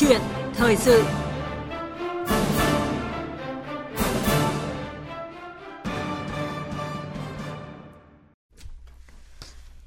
chuyện 0.00 0.20
thời 0.54 0.76
sự 0.76 1.02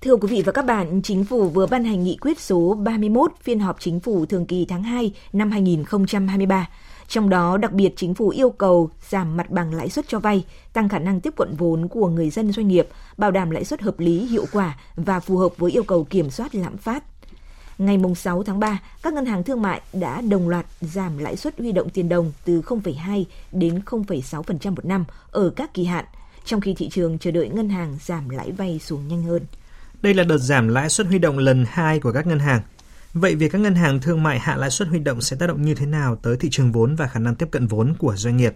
Thưa 0.01 0.15
quý 0.15 0.27
vị 0.27 0.43
và 0.45 0.51
các 0.51 0.65
bạn, 0.65 1.01
Chính 1.01 1.23
phủ 1.23 1.49
vừa 1.49 1.67
ban 1.67 1.83
hành 1.83 2.03
nghị 2.03 2.17
quyết 2.21 2.39
số 2.39 2.73
31 2.73 3.31
phiên 3.41 3.59
họp 3.59 3.79
Chính 3.79 3.99
phủ 3.99 4.25
thường 4.25 4.45
kỳ 4.45 4.65
tháng 4.65 4.83
2 4.83 5.13
năm 5.33 5.51
2023. 5.51 6.69
Trong 7.07 7.29
đó, 7.29 7.57
đặc 7.57 7.71
biệt 7.71 7.93
chính 7.95 8.13
phủ 8.13 8.29
yêu 8.29 8.49
cầu 8.49 8.89
giảm 9.09 9.37
mặt 9.37 9.49
bằng 9.49 9.73
lãi 9.73 9.89
suất 9.89 10.07
cho 10.07 10.19
vay, 10.19 10.45
tăng 10.73 10.89
khả 10.89 10.99
năng 10.99 11.21
tiếp 11.21 11.33
cận 11.37 11.55
vốn 11.57 11.87
của 11.87 12.07
người 12.07 12.29
dân 12.29 12.51
doanh 12.51 12.67
nghiệp, 12.67 12.87
bảo 13.17 13.31
đảm 13.31 13.49
lãi 13.49 13.65
suất 13.65 13.81
hợp 13.81 13.99
lý, 13.99 14.25
hiệu 14.25 14.45
quả 14.51 14.77
và 14.95 15.19
phù 15.19 15.37
hợp 15.37 15.57
với 15.57 15.71
yêu 15.71 15.83
cầu 15.83 16.03
kiểm 16.03 16.29
soát 16.29 16.55
lạm 16.55 16.77
phát. 16.77 17.03
Ngày 17.81 17.99
6 18.15 18.43
tháng 18.43 18.59
3, 18.59 18.79
các 19.03 19.13
ngân 19.13 19.25
hàng 19.25 19.43
thương 19.43 19.61
mại 19.61 19.81
đã 19.93 20.21
đồng 20.21 20.49
loạt 20.49 20.65
giảm 20.81 21.17
lãi 21.17 21.35
suất 21.35 21.59
huy 21.59 21.71
động 21.71 21.89
tiền 21.89 22.09
đồng 22.09 22.31
từ 22.45 22.61
0,2 22.61 23.23
đến 23.51 23.81
0,6% 23.85 24.75
một 24.75 24.85
năm 24.85 25.05
ở 25.31 25.49
các 25.49 25.73
kỳ 25.73 25.85
hạn, 25.85 26.05
trong 26.45 26.61
khi 26.61 26.73
thị 26.77 26.89
trường 26.89 27.19
chờ 27.19 27.31
đợi 27.31 27.49
ngân 27.49 27.69
hàng 27.69 27.97
giảm 28.05 28.29
lãi 28.29 28.51
vay 28.51 28.79
xuống 28.79 29.07
nhanh 29.07 29.23
hơn. 29.23 29.41
Đây 30.01 30.13
là 30.13 30.23
đợt 30.23 30.37
giảm 30.37 30.67
lãi 30.67 30.89
suất 30.89 31.07
huy 31.07 31.19
động 31.19 31.37
lần 31.37 31.65
2 31.69 31.99
của 31.99 32.11
các 32.11 32.27
ngân 32.27 32.39
hàng. 32.39 32.61
Vậy 33.13 33.35
việc 33.35 33.51
các 33.51 33.61
ngân 33.61 33.75
hàng 33.75 33.99
thương 33.99 34.23
mại 34.23 34.39
hạ 34.39 34.55
lãi 34.55 34.69
suất 34.69 34.87
huy 34.87 34.99
động 34.99 35.21
sẽ 35.21 35.35
tác 35.35 35.47
động 35.47 35.61
như 35.61 35.75
thế 35.75 35.85
nào 35.85 36.15
tới 36.15 36.37
thị 36.37 36.49
trường 36.51 36.71
vốn 36.71 36.95
và 36.95 37.07
khả 37.07 37.19
năng 37.19 37.35
tiếp 37.35 37.47
cận 37.51 37.67
vốn 37.67 37.93
của 37.99 38.15
doanh 38.15 38.37
nghiệp? 38.37 38.55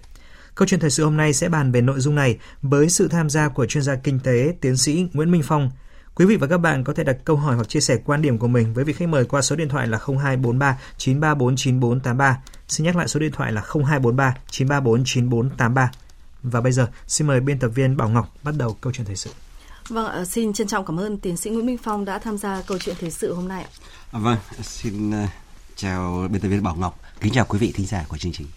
Câu 0.55 0.67
chuyện 0.67 0.79
thời 0.79 0.89
sự 0.89 1.03
hôm 1.03 1.17
nay 1.17 1.33
sẽ 1.33 1.49
bàn 1.49 1.71
về 1.71 1.81
nội 1.81 1.99
dung 1.99 2.15
này 2.15 2.37
với 2.61 2.89
sự 2.89 3.07
tham 3.07 3.29
gia 3.29 3.49
của 3.49 3.65
chuyên 3.65 3.83
gia 3.83 3.95
kinh 3.95 4.19
tế 4.19 4.53
tiến 4.61 4.77
sĩ 4.77 5.07
Nguyễn 5.13 5.31
Minh 5.31 5.43
Phong. 5.45 5.71
Quý 6.15 6.25
vị 6.25 6.35
và 6.35 6.47
các 6.47 6.57
bạn 6.57 6.83
có 6.83 6.93
thể 6.93 7.03
đặt 7.03 7.17
câu 7.25 7.35
hỏi 7.35 7.55
hoặc 7.55 7.69
chia 7.69 7.79
sẻ 7.79 7.97
quan 8.05 8.21
điểm 8.21 8.37
của 8.37 8.47
mình 8.47 8.73
với 8.73 8.83
vị 8.83 8.93
khách 8.93 9.09
mời 9.09 9.25
qua 9.25 9.41
số 9.41 9.55
điện 9.55 9.69
thoại 9.69 9.87
là 9.87 9.97
0243 9.97 10.77
934 10.97 11.55
9483. 11.55 12.37
Xin 12.67 12.85
nhắc 12.85 12.95
lại 12.95 13.07
số 13.07 13.19
điện 13.19 13.31
thoại 13.31 13.51
là 13.51 13.61
0243 13.61 14.35
934 14.49 15.03
9483. 15.05 15.91
Và 16.43 16.61
bây 16.61 16.71
giờ, 16.71 16.87
xin 17.07 17.27
mời 17.27 17.39
biên 17.39 17.59
tập 17.59 17.67
viên 17.67 17.97
Bảo 17.97 18.09
Ngọc 18.09 18.33
bắt 18.43 18.55
đầu 18.57 18.77
câu 18.81 18.93
chuyện 18.93 19.05
thời 19.05 19.15
sự. 19.15 19.29
Vâng, 19.89 20.25
xin 20.25 20.53
trân 20.53 20.67
trọng 20.67 20.85
cảm 20.85 20.99
ơn 20.99 21.17
tiến 21.17 21.37
sĩ 21.37 21.49
Nguyễn 21.49 21.65
Minh 21.65 21.77
Phong 21.83 22.05
đã 22.05 22.19
tham 22.19 22.37
gia 22.37 22.61
câu 22.61 22.77
chuyện 22.77 22.95
thời 22.99 23.11
sự 23.11 23.33
hôm 23.33 23.47
nay. 23.47 23.65
À, 24.11 24.19
vâng, 24.19 24.37
xin 24.61 25.23
uh, 25.23 25.29
chào 25.75 26.27
biên 26.31 26.41
tập 26.41 26.47
viên 26.47 26.63
Bảo 26.63 26.75
Ngọc, 26.75 26.99
kính 27.21 27.33
chào 27.33 27.45
quý 27.49 27.59
vị 27.59 27.71
thính 27.75 27.85
giả 27.85 28.05
của 28.09 28.17
chương 28.17 28.31
trình. 28.31 28.47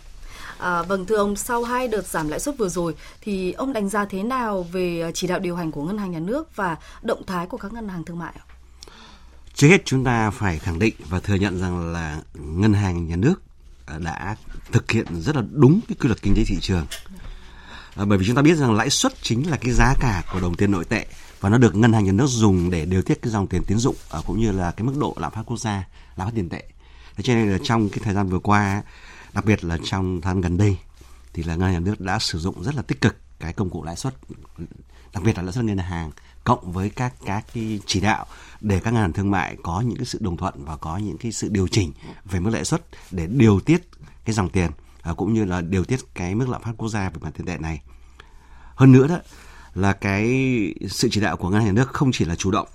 À, 0.58 0.82
vâng 0.82 1.06
thưa 1.06 1.16
ông, 1.16 1.36
sau 1.36 1.64
hai 1.64 1.88
đợt 1.88 2.06
giảm 2.06 2.28
lãi 2.28 2.40
suất 2.40 2.58
vừa 2.58 2.68
rồi 2.68 2.94
thì 3.20 3.52
ông 3.52 3.72
đánh 3.72 3.88
giá 3.88 4.04
thế 4.04 4.22
nào 4.22 4.62
về 4.62 5.00
à, 5.00 5.10
chỉ 5.14 5.26
đạo 5.26 5.38
điều 5.38 5.56
hành 5.56 5.72
của 5.72 5.84
ngân 5.84 5.98
hàng 5.98 6.10
nhà 6.10 6.18
nước 6.18 6.56
và 6.56 6.76
động 7.02 7.22
thái 7.26 7.46
của 7.46 7.56
các 7.56 7.72
ngân 7.72 7.88
hàng 7.88 8.04
thương 8.04 8.18
mại 8.18 8.32
ạ? 8.38 8.44
Trước 9.54 9.68
hết 9.68 9.84
chúng 9.84 10.04
ta 10.04 10.30
phải 10.30 10.58
khẳng 10.58 10.78
định 10.78 10.94
và 11.08 11.20
thừa 11.20 11.34
nhận 11.34 11.60
rằng 11.60 11.92
là 11.92 12.20
ngân 12.34 12.72
hàng 12.72 13.06
nhà 13.06 13.16
nước 13.16 13.42
à, 13.86 13.98
đã 13.98 14.36
thực 14.72 14.90
hiện 14.90 15.22
rất 15.22 15.36
là 15.36 15.42
đúng 15.50 15.80
cái 15.88 15.96
quy 16.00 16.06
luật 16.08 16.22
kinh 16.22 16.34
tế 16.36 16.44
thị 16.46 16.56
trường. 16.60 16.86
À, 17.96 18.04
bởi 18.04 18.18
vì 18.18 18.26
chúng 18.26 18.36
ta 18.36 18.42
biết 18.42 18.54
rằng 18.54 18.74
lãi 18.74 18.90
suất 18.90 19.12
chính 19.22 19.50
là 19.50 19.56
cái 19.56 19.72
giá 19.72 19.94
cả 20.00 20.22
của 20.32 20.40
đồng 20.40 20.54
tiền 20.54 20.70
nội 20.70 20.84
tệ 20.84 21.06
và 21.40 21.48
nó 21.48 21.58
được 21.58 21.74
ngân 21.74 21.92
hàng 21.92 22.04
nhà 22.04 22.12
nước 22.12 22.26
dùng 22.26 22.70
để 22.70 22.84
điều 22.84 23.02
tiết 23.02 23.22
cái 23.22 23.30
dòng 23.30 23.46
tiền 23.46 23.62
tín 23.66 23.78
dụng 23.78 23.96
à, 24.10 24.18
cũng 24.26 24.40
như 24.40 24.52
là 24.52 24.70
cái 24.70 24.84
mức 24.84 24.94
độ 24.96 25.16
lạm 25.20 25.32
phát 25.32 25.42
quốc 25.46 25.56
gia, 25.56 25.84
lạm 26.16 26.26
phát 26.26 26.32
tiền 26.34 26.48
tệ. 26.48 26.62
Thế 27.16 27.22
cho 27.22 27.34
nên 27.34 27.52
là 27.52 27.58
trong 27.62 27.88
cái 27.88 27.98
thời 28.02 28.14
gian 28.14 28.28
vừa 28.28 28.38
qua, 28.38 28.82
đặc 29.38 29.44
biệt 29.44 29.64
là 29.64 29.78
trong 29.84 30.20
tháng 30.20 30.40
gần 30.40 30.56
đây 30.56 30.76
thì 31.32 31.42
là 31.42 31.56
ngân 31.56 31.72
hàng 31.72 31.84
nước 31.84 32.00
đã 32.00 32.18
sử 32.18 32.38
dụng 32.38 32.62
rất 32.62 32.74
là 32.74 32.82
tích 32.82 33.00
cực 33.00 33.16
cái 33.38 33.52
công 33.52 33.70
cụ 33.70 33.82
lãi 33.82 33.96
suất 33.96 34.14
đặc 35.12 35.22
biệt 35.24 35.36
là 35.36 35.42
lãi 35.42 35.52
suất 35.52 35.64
ngân 35.64 35.78
hàng 35.78 36.10
cộng 36.44 36.72
với 36.72 36.90
các 36.90 37.14
các 37.24 37.44
cái 37.54 37.80
chỉ 37.86 38.00
đạo 38.00 38.26
để 38.60 38.80
các 38.80 38.90
ngân 38.90 39.02
hàng 39.02 39.12
thương 39.12 39.30
mại 39.30 39.56
có 39.62 39.80
những 39.80 39.96
cái 39.96 40.04
sự 40.04 40.18
đồng 40.22 40.36
thuận 40.36 40.64
và 40.64 40.76
có 40.76 40.96
những 40.96 41.18
cái 41.18 41.32
sự 41.32 41.48
điều 41.48 41.68
chỉnh 41.68 41.92
về 42.24 42.40
mức 42.40 42.50
lãi 42.50 42.64
suất 42.64 42.82
để 43.10 43.26
điều 43.26 43.60
tiết 43.60 43.88
cái 44.24 44.34
dòng 44.34 44.48
tiền 44.48 44.70
à, 45.02 45.12
cũng 45.16 45.34
như 45.34 45.44
là 45.44 45.60
điều 45.60 45.84
tiết 45.84 46.00
cái 46.14 46.34
mức 46.34 46.48
lạm 46.48 46.62
phát 46.62 46.72
quốc 46.76 46.88
gia 46.88 47.10
về 47.10 47.16
mặt 47.20 47.30
tiền 47.36 47.46
tệ 47.46 47.58
này. 47.58 47.82
Hơn 48.74 48.92
nữa 48.92 49.06
đó 49.06 49.18
là 49.74 49.92
cái 49.92 50.24
sự 50.88 51.08
chỉ 51.10 51.20
đạo 51.20 51.36
của 51.36 51.48
ngân 51.50 51.64
hàng 51.64 51.74
nước 51.74 51.88
không 51.88 52.12
chỉ 52.12 52.24
là 52.24 52.34
chủ 52.34 52.50
động 52.50 52.68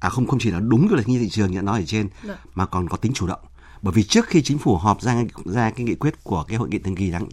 à 0.00 0.08
không 0.08 0.26
không 0.26 0.38
chỉ 0.38 0.50
là 0.50 0.60
đúng 0.60 0.88
cái 0.88 0.98
lệch 0.98 1.08
như 1.08 1.18
thị 1.18 1.28
trường 1.28 1.50
như 1.50 1.62
nói 1.62 1.80
ở 1.80 1.86
trên 1.86 2.08
Được. 2.08 2.28
Dạ. 2.28 2.36
mà 2.54 2.66
còn 2.66 2.88
có 2.88 2.96
tính 2.96 3.12
chủ 3.12 3.26
động 3.26 3.40
bởi 3.82 3.92
vì 3.92 4.02
trước 4.02 4.26
khi 4.26 4.42
chính 4.42 4.58
phủ 4.58 4.76
họp 4.76 5.02
ra 5.02 5.24
ra 5.44 5.70
cái 5.70 5.86
nghị 5.86 5.94
quyết 5.94 6.24
của 6.24 6.44
cái 6.48 6.56
hội 6.56 6.68
nghị 6.68 6.78
thường 6.78 6.96
kỳ 6.96 7.10
tháng 7.10 7.28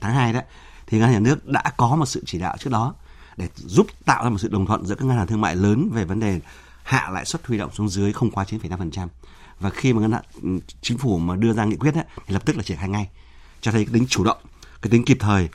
tháng 0.00 0.14
2 0.14 0.32
đó 0.32 0.40
thì 0.86 0.98
ngân 0.98 1.12
hàng 1.12 1.22
nhà 1.22 1.30
nước 1.30 1.46
đã 1.46 1.62
có 1.76 1.96
một 1.96 2.06
sự 2.06 2.22
chỉ 2.26 2.38
đạo 2.38 2.56
trước 2.58 2.70
đó 2.70 2.94
để 3.36 3.48
giúp 3.56 3.86
tạo 4.04 4.24
ra 4.24 4.30
một 4.30 4.38
sự 4.38 4.48
đồng 4.48 4.66
thuận 4.66 4.86
giữa 4.86 4.94
các 4.94 5.04
ngân 5.04 5.16
hàng 5.16 5.26
thương 5.26 5.40
mại 5.40 5.56
lớn 5.56 5.90
về 5.92 6.04
vấn 6.04 6.20
đề 6.20 6.40
hạ 6.82 7.10
lãi 7.12 7.24
suất 7.24 7.46
huy 7.46 7.58
động 7.58 7.70
xuống 7.72 7.88
dưới 7.88 8.12
không 8.12 8.30
quá 8.30 8.44
9,5% 8.44 9.08
và 9.60 9.70
khi 9.70 9.92
mà 9.92 10.00
ngân 10.00 10.12
hàng 10.12 10.22
ừ, 10.42 10.48
chính 10.82 10.98
phủ 10.98 11.18
mà 11.18 11.36
đưa 11.36 11.52
ra 11.52 11.64
nghị 11.64 11.76
quyết 11.76 11.94
ấy, 11.94 12.04
thì 12.26 12.34
lập 12.34 12.42
tức 12.44 12.56
là 12.56 12.62
triển 12.62 12.78
khai 12.78 12.88
ngay. 12.88 13.08
Cho 13.60 13.72
thấy 13.72 13.84
cái 13.84 13.94
tính 13.94 14.06
chủ 14.08 14.24
động 14.24 14.38
cái 14.82 14.90
tính 14.90 15.04
kịp 15.04 15.16
thời. 15.20 15.48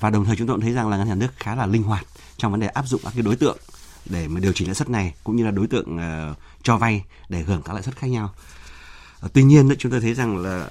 Và 0.00 0.10
đồng 0.10 0.24
thời 0.24 0.36
chúng 0.36 0.46
tôi 0.46 0.54
cũng 0.54 0.62
thấy 0.62 0.72
rằng 0.72 0.88
là 0.88 0.96
ngân 0.96 1.08
hàng 1.08 1.18
nước 1.18 1.32
khá 1.36 1.54
là 1.54 1.66
linh 1.66 1.82
hoạt 1.82 2.06
trong 2.36 2.52
vấn 2.52 2.60
đề 2.60 2.66
áp 2.66 2.86
dụng 2.86 3.00
các 3.04 3.12
cái 3.14 3.22
đối 3.22 3.36
tượng 3.36 3.56
để 4.06 4.28
mà 4.28 4.40
điều 4.40 4.52
chỉnh 4.52 4.68
lãi 4.68 4.74
suất 4.74 4.90
này 4.90 5.14
cũng 5.24 5.36
như 5.36 5.44
là 5.44 5.50
đối 5.50 5.66
tượng 5.66 5.96
uh, 5.96 6.36
cho 6.62 6.76
vay 6.76 7.04
để 7.28 7.42
hưởng 7.42 7.62
các 7.62 7.72
lãi 7.72 7.82
suất 7.82 7.96
khác 7.96 8.06
nhau. 8.06 8.34
Uh, 9.24 9.32
tuy 9.32 9.42
nhiên 9.42 9.74
chúng 9.78 9.92
tôi 9.92 10.00
thấy 10.00 10.14
rằng 10.14 10.38
là 10.38 10.68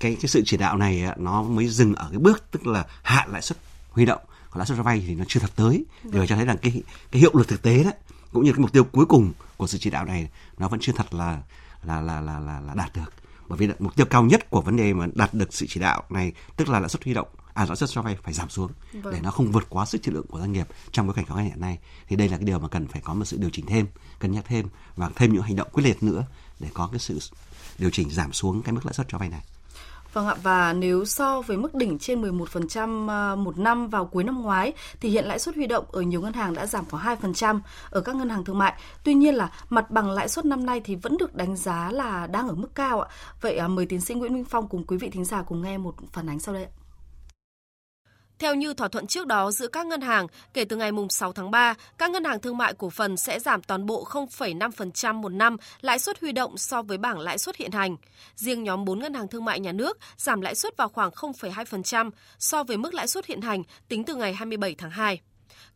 cái 0.00 0.16
cái 0.20 0.28
sự 0.28 0.42
chỉ 0.46 0.56
đạo 0.56 0.76
này 0.76 1.04
nó 1.16 1.42
mới 1.42 1.68
dừng 1.68 1.94
ở 1.94 2.08
cái 2.10 2.18
bước 2.18 2.50
tức 2.50 2.66
là 2.66 2.86
hạ 3.02 3.26
lãi 3.30 3.42
suất 3.42 3.58
huy 3.90 4.04
động 4.04 4.20
còn 4.54 4.58
lãi 4.58 4.66
suất 4.66 4.76
cho 4.76 4.82
vay 4.82 5.04
thì 5.06 5.14
nó 5.14 5.24
chưa 5.28 5.40
thật 5.40 5.50
tới. 5.56 5.84
Để 6.04 6.26
cho 6.26 6.36
thấy 6.36 6.44
rằng 6.44 6.58
cái 6.58 6.82
cái 7.12 7.20
hiệu 7.20 7.30
lực 7.34 7.48
thực 7.48 7.62
tế 7.62 7.84
đó 7.84 7.90
cũng 8.32 8.44
như 8.44 8.52
cái 8.52 8.60
mục 8.60 8.72
tiêu 8.72 8.84
cuối 8.84 9.06
cùng 9.06 9.32
của 9.56 9.66
sự 9.66 9.78
chỉ 9.78 9.90
đạo 9.90 10.04
này 10.04 10.28
nó 10.58 10.68
vẫn 10.68 10.80
chưa 10.80 10.92
thật 10.96 11.14
là 11.14 11.42
là 11.84 12.00
là 12.00 12.20
là 12.20 12.38
là, 12.38 12.60
là 12.60 12.74
đạt 12.74 12.96
được. 12.96 13.12
Bởi 13.48 13.58
vì 13.58 13.68
mục 13.78 13.96
tiêu 13.96 14.06
cao 14.06 14.22
nhất 14.22 14.50
của 14.50 14.60
vấn 14.60 14.76
đề 14.76 14.94
mà 14.94 15.06
đạt 15.14 15.34
được 15.34 15.54
sự 15.54 15.66
chỉ 15.68 15.80
đạo 15.80 16.02
này 16.10 16.32
tức 16.56 16.68
là 16.68 16.80
lãi 16.80 16.88
suất 16.88 17.04
huy 17.04 17.14
động 17.14 17.28
à 17.54 17.64
lãi 17.64 17.76
suất 17.76 17.90
cho 17.90 18.02
vay 18.02 18.16
phải 18.22 18.32
giảm 18.32 18.48
xuống 18.50 18.70
vâng. 18.92 19.14
để 19.14 19.20
nó 19.22 19.30
không 19.30 19.52
vượt 19.52 19.66
quá 19.68 19.86
sức 19.86 20.02
chịu 20.02 20.14
đựng 20.14 20.26
của 20.26 20.38
doanh 20.38 20.52
nghiệp 20.52 20.68
trong 20.92 21.08
cái 21.08 21.14
cảnh 21.14 21.26
khó 21.26 21.34
khăn 21.34 21.44
hiện 21.44 21.60
nay. 21.60 21.78
Thì 22.08 22.16
đây 22.16 22.28
là 22.28 22.36
cái 22.36 22.44
điều 22.46 22.58
mà 22.58 22.68
cần 22.68 22.88
phải 22.88 23.00
có 23.04 23.14
một 23.14 23.24
sự 23.24 23.36
điều 23.36 23.50
chỉnh 23.50 23.66
thêm 23.66 23.86
cân 24.18 24.32
nhắc 24.32 24.44
thêm 24.48 24.68
và 24.96 25.10
thêm 25.14 25.32
những 25.32 25.42
hành 25.42 25.56
động 25.56 25.68
quyết 25.72 25.84
liệt 25.84 26.02
nữa 26.02 26.24
để 26.64 26.70
có 26.74 26.88
cái 26.92 26.98
sự 26.98 27.18
điều 27.78 27.90
chỉnh 27.90 28.10
giảm 28.10 28.32
xuống 28.32 28.62
cái 28.62 28.72
mức 28.72 28.86
lãi 28.86 28.94
suất 28.94 29.06
cho 29.08 29.18
vay 29.18 29.28
này 29.28 29.40
Vâng 30.14 30.26
ạ, 30.26 30.34
và 30.42 30.72
nếu 30.72 31.04
so 31.04 31.40
với 31.40 31.56
mức 31.56 31.74
đỉnh 31.74 31.98
trên 31.98 32.22
11% 32.22 33.08
à, 33.10 33.34
một 33.34 33.58
năm 33.58 33.88
vào 33.88 34.04
cuối 34.04 34.24
năm 34.24 34.42
ngoái 34.42 34.72
thì 35.00 35.08
hiện 35.08 35.24
lãi 35.24 35.38
suất 35.38 35.54
huy 35.54 35.66
động 35.66 35.84
ở 35.92 36.00
nhiều 36.00 36.20
ngân 36.20 36.32
hàng 36.32 36.54
đã 36.54 36.66
giảm 36.66 36.84
khoảng 36.90 37.18
2% 37.22 37.60
ở 37.90 38.00
các 38.00 38.16
ngân 38.16 38.28
hàng 38.28 38.44
thương 38.44 38.58
mại. 38.58 38.74
Tuy 39.04 39.14
nhiên 39.14 39.34
là 39.34 39.50
mặt 39.70 39.90
bằng 39.90 40.10
lãi 40.10 40.28
suất 40.28 40.44
năm 40.44 40.66
nay 40.66 40.80
thì 40.84 40.94
vẫn 40.94 41.16
được 41.16 41.34
đánh 41.34 41.56
giá 41.56 41.90
là 41.92 42.26
đang 42.26 42.48
ở 42.48 42.54
mức 42.54 42.74
cao 42.74 43.00
ạ. 43.00 43.10
Vậy 43.40 43.56
à, 43.56 43.68
mời 43.68 43.86
tiến 43.86 44.00
sĩ 44.00 44.14
Nguyễn 44.14 44.34
Minh 44.34 44.44
Phong 44.44 44.68
cùng 44.68 44.84
quý 44.84 44.96
vị 44.96 45.10
thính 45.10 45.24
giả 45.24 45.42
cùng 45.42 45.62
nghe 45.62 45.78
một 45.78 45.94
phản 46.12 46.28
ánh 46.30 46.40
sau 46.40 46.54
đây 46.54 46.64
ạ. 46.64 46.83
Theo 48.44 48.54
như 48.54 48.74
thỏa 48.74 48.88
thuận 48.88 49.06
trước 49.06 49.26
đó 49.26 49.50
giữa 49.50 49.68
các 49.68 49.86
ngân 49.86 50.00
hàng, 50.00 50.26
kể 50.54 50.64
từ 50.64 50.76
ngày 50.76 50.90
6 51.10 51.32
tháng 51.32 51.50
3, 51.50 51.74
các 51.98 52.10
ngân 52.10 52.24
hàng 52.24 52.40
thương 52.40 52.56
mại 52.56 52.74
cổ 52.74 52.90
phần 52.90 53.16
sẽ 53.16 53.40
giảm 53.40 53.62
toàn 53.62 53.86
bộ 53.86 54.04
0,5% 54.04 55.14
một 55.14 55.28
năm 55.28 55.56
lãi 55.80 55.98
suất 55.98 56.20
huy 56.20 56.32
động 56.32 56.58
so 56.58 56.82
với 56.82 56.98
bảng 56.98 57.18
lãi 57.18 57.38
suất 57.38 57.56
hiện 57.56 57.70
hành. 57.70 57.96
Riêng 58.36 58.62
nhóm 58.62 58.84
4 58.84 58.98
ngân 58.98 59.14
hàng 59.14 59.28
thương 59.28 59.44
mại 59.44 59.60
nhà 59.60 59.72
nước 59.72 59.98
giảm 60.16 60.40
lãi 60.40 60.54
suất 60.54 60.76
vào 60.76 60.88
khoảng 60.88 61.10
0,2% 61.10 62.10
so 62.38 62.64
với 62.64 62.76
mức 62.76 62.94
lãi 62.94 63.08
suất 63.08 63.26
hiện 63.26 63.40
hành 63.40 63.62
tính 63.88 64.04
từ 64.04 64.14
ngày 64.14 64.34
27 64.34 64.74
tháng 64.74 64.90
2. 64.90 65.20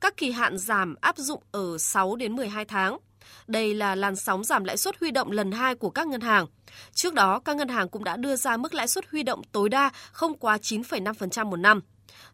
Các 0.00 0.16
kỳ 0.16 0.30
hạn 0.30 0.58
giảm 0.58 0.94
áp 1.00 1.16
dụng 1.16 1.42
ở 1.52 1.78
6 1.78 2.16
đến 2.16 2.36
12 2.36 2.64
tháng. 2.64 2.98
Đây 3.46 3.74
là 3.74 3.94
làn 3.94 4.16
sóng 4.16 4.44
giảm 4.44 4.64
lãi 4.64 4.76
suất 4.76 5.00
huy 5.00 5.10
động 5.10 5.30
lần 5.30 5.52
2 5.52 5.74
của 5.74 5.90
các 5.90 6.06
ngân 6.06 6.20
hàng. 6.20 6.46
Trước 6.94 7.14
đó, 7.14 7.38
các 7.38 7.56
ngân 7.56 7.68
hàng 7.68 7.88
cũng 7.88 8.04
đã 8.04 8.16
đưa 8.16 8.36
ra 8.36 8.56
mức 8.56 8.74
lãi 8.74 8.88
suất 8.88 9.04
huy 9.10 9.22
động 9.22 9.42
tối 9.52 9.68
đa 9.68 9.90
không 10.12 10.38
quá 10.38 10.56
9,5% 10.56 11.46
một 11.46 11.56
năm. 11.56 11.80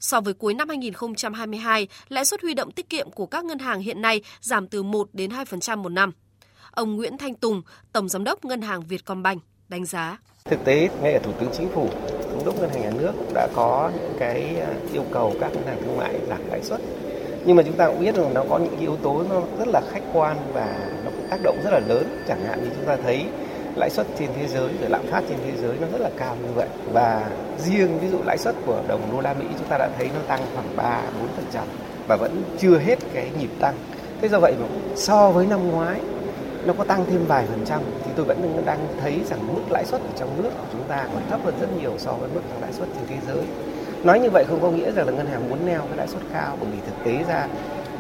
So 0.01 0.21
với 0.21 0.35
cuối 0.35 0.55
năm 0.55 0.69
2022, 0.69 1.89
lãi 2.09 2.25
suất 2.25 2.43
huy 2.43 2.55
động 2.55 2.71
tiết 2.71 2.89
kiệm 2.89 3.11
của 3.11 3.27
các 3.27 3.45
ngân 3.45 3.59
hàng 3.59 3.81
hiện 3.81 4.03
nay 4.03 4.23
giảm 4.41 4.69
từ 4.69 4.83
1 4.83 5.09
đến 5.13 5.31
2% 5.31 5.79
một 5.79 5.89
năm. 5.89 6.13
Ông 6.71 6.97
Nguyễn 6.97 7.19
Thanh 7.19 7.35
Tùng, 7.35 7.63
Tổng 7.93 8.09
Giám 8.09 8.25
đốc 8.25 8.45
Ngân 8.45 8.63
hàng 8.63 8.83
Vietcombank, 8.87 9.43
đánh 9.69 9.85
giá. 9.85 10.19
Thực 10.45 10.65
tế, 10.65 10.89
ngay 11.03 11.13
ở 11.13 11.19
Thủ 11.19 11.33
tướng 11.41 11.51
Chính 11.59 11.69
phủ, 11.69 11.89
Thống 12.31 12.45
đốc 12.45 12.61
Ngân 12.61 12.71
hàng 12.71 12.83
Nhà 12.83 12.91
nước 12.91 13.13
đã 13.35 13.49
có 13.55 13.91
những 13.95 14.13
cái 14.19 14.57
à, 14.61 14.75
yêu 14.93 15.05
cầu 15.13 15.35
các 15.41 15.53
ngân 15.55 15.67
hàng 15.67 15.83
thương 15.83 15.97
mại 15.97 16.15
giảm 16.29 16.49
lãi 16.49 16.63
suất. 16.63 16.81
Nhưng 17.47 17.57
mà 17.57 17.63
chúng 17.63 17.77
ta 17.77 17.87
cũng 17.87 18.01
biết 18.01 18.15
rằng 18.15 18.35
nó 18.35 18.45
có 18.51 18.59
những 18.59 18.79
yếu 18.79 18.97
tố 18.97 19.25
nó 19.31 19.43
rất 19.59 19.69
là 19.69 19.81
khách 19.91 20.03
quan 20.13 20.37
và 20.53 20.91
nó 21.05 21.11
cũng 21.11 21.27
tác 21.31 21.39
động 21.43 21.59
rất 21.65 21.71
là 21.71 21.81
lớn. 21.89 22.25
Chẳng 22.29 22.45
hạn 22.45 22.63
như 22.63 22.71
chúng 22.77 22.87
ta 22.87 22.97
thấy 22.97 23.25
lãi 23.77 23.91
suất 23.91 24.07
trên 24.19 24.31
thế 24.37 24.49
giới 24.49 24.69
rồi 24.81 24.91
lạm 24.91 25.07
phát 25.07 25.23
trên 25.29 25.39
thế 25.45 25.53
giới 25.63 25.77
nó 25.81 25.87
rất 25.93 26.01
là 26.01 26.11
cao 26.17 26.37
như 26.43 26.53
vậy 26.55 26.69
và 26.93 27.31
riêng 27.59 27.99
ví 27.99 28.09
dụ 28.09 28.19
lãi 28.27 28.39
suất 28.39 28.55
của 28.67 28.83
đồng 28.89 29.01
đô 29.13 29.21
la 29.21 29.35
Mỹ 29.35 29.45
chúng 29.59 29.69
ta 29.69 29.79
đã 29.79 29.89
thấy 29.99 30.11
nó 30.15 30.21
tăng 30.29 30.41
khoảng 30.55 30.77
3 30.77 31.01
4% 31.53 31.61
và 32.09 32.17
vẫn 32.17 32.43
chưa 32.59 32.79
hết 32.79 32.99
cái 33.15 33.31
nhịp 33.39 33.51
tăng. 33.61 33.75
Thế 34.21 34.29
do 34.29 34.39
vậy 34.39 34.55
mà 34.61 34.67
so 34.97 35.31
với 35.31 35.47
năm 35.47 35.71
ngoái, 35.71 36.01
nó 36.67 36.73
có 36.79 36.85
tăng 36.85 37.05
thêm 37.07 37.25
vài 37.27 37.47
phần 37.47 37.65
trăm 37.67 37.81
thì 38.05 38.11
tôi 38.17 38.25
vẫn 38.25 38.63
đang 38.67 38.79
thấy 39.03 39.21
rằng 39.27 39.55
mức 39.55 39.63
lãi 39.71 39.85
suất 39.85 40.01
ở 40.01 40.11
trong 40.17 40.43
nước 40.43 40.51
của 40.59 40.67
chúng 40.73 40.83
ta 40.89 41.07
còn 41.15 41.23
thấp 41.31 41.41
hơn 41.45 41.55
rất 41.61 41.69
nhiều 41.81 41.93
so 41.99 42.13
với 42.13 42.29
mức 42.35 42.41
lãi 42.61 42.73
suất 42.73 42.89
trên 42.95 43.05
thế 43.09 43.17
giới. 43.27 43.45
Nói 44.05 44.21
như 44.21 44.31
vậy 44.31 44.45
không 44.49 44.63
có 44.63 44.71
nghĩa 44.71 44.91
rằng 44.93 45.07
là 45.07 45.13
ngân 45.13 45.27
hàng 45.27 45.51
muốn 45.51 45.67
neo 45.67 45.81
cái 45.81 45.97
lãi 45.97 46.09
suất 46.09 46.23
cao, 46.33 46.57
bởi 46.61 46.71
vì 46.73 46.79
thực 46.87 47.05
tế 47.05 47.25
ra 47.29 47.49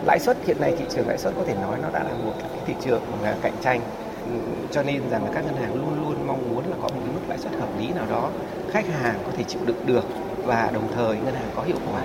lãi 0.06 0.18
suất 0.18 0.36
hiện 0.46 0.56
nay, 0.60 0.74
thị 0.78 0.84
trường 0.90 1.08
lãi 1.08 1.18
suất 1.18 1.32
có 1.36 1.42
thể 1.46 1.54
nói 1.54 1.78
nó 1.82 1.88
đã 1.92 2.02
là 2.02 2.10
một 2.24 2.32
cái 2.38 2.48
thị 2.66 2.74
trường 2.84 3.02
cạnh 3.42 3.54
tranh 3.62 3.80
cho 4.72 4.82
nên 4.82 5.10
rằng 5.10 5.24
là 5.24 5.30
các 5.34 5.44
ngân 5.44 5.56
hàng 5.56 5.74
luôn 5.74 6.00
luôn 6.00 6.26
mong 6.26 6.50
muốn 6.50 6.70
là 6.70 6.76
có 6.82 6.88
một 6.88 7.00
cái 7.04 7.14
mức 7.14 7.20
lãi 7.28 7.38
suất 7.38 7.52
hợp 7.52 7.68
lý 7.78 7.88
nào 7.88 8.06
đó 8.10 8.30
khách 8.70 8.86
hàng 8.88 9.18
có 9.26 9.32
thể 9.36 9.44
chịu 9.44 9.60
đựng 9.66 9.86
được 9.86 10.04
và 10.36 10.70
đồng 10.74 10.92
thời 10.94 11.16
ngân 11.16 11.34
hàng 11.34 11.50
có 11.56 11.62
hiệu 11.62 11.78
quả. 11.92 12.02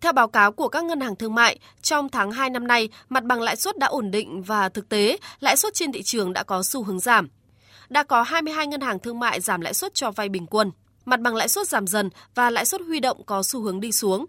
Theo 0.00 0.12
báo 0.12 0.28
cáo 0.28 0.52
của 0.52 0.68
các 0.68 0.84
ngân 0.84 1.00
hàng 1.00 1.16
thương 1.16 1.34
mại, 1.34 1.58
trong 1.82 2.08
tháng 2.08 2.30
2 2.30 2.50
năm 2.50 2.66
nay, 2.66 2.88
mặt 3.08 3.24
bằng 3.24 3.40
lãi 3.40 3.56
suất 3.56 3.78
đã 3.78 3.86
ổn 3.86 4.10
định 4.10 4.42
và 4.42 4.68
thực 4.68 4.88
tế, 4.88 5.16
lãi 5.40 5.56
suất 5.56 5.74
trên 5.74 5.92
thị 5.92 6.02
trường 6.02 6.32
đã 6.32 6.42
có 6.42 6.62
xu 6.62 6.82
hướng 6.82 7.00
giảm. 7.00 7.28
Đã 7.88 8.02
có 8.02 8.22
22 8.22 8.66
ngân 8.66 8.80
hàng 8.80 8.98
thương 8.98 9.20
mại 9.20 9.40
giảm 9.40 9.60
lãi 9.60 9.74
suất 9.74 9.94
cho 9.94 10.10
vay 10.10 10.28
bình 10.28 10.46
quân. 10.46 10.70
Mặt 11.04 11.20
bằng 11.20 11.34
lãi 11.34 11.48
suất 11.48 11.68
giảm 11.68 11.86
dần 11.86 12.10
và 12.34 12.50
lãi 12.50 12.64
suất 12.64 12.80
huy 12.80 13.00
động 13.00 13.24
có 13.26 13.42
xu 13.42 13.60
hướng 13.60 13.80
đi 13.80 13.92
xuống. 13.92 14.26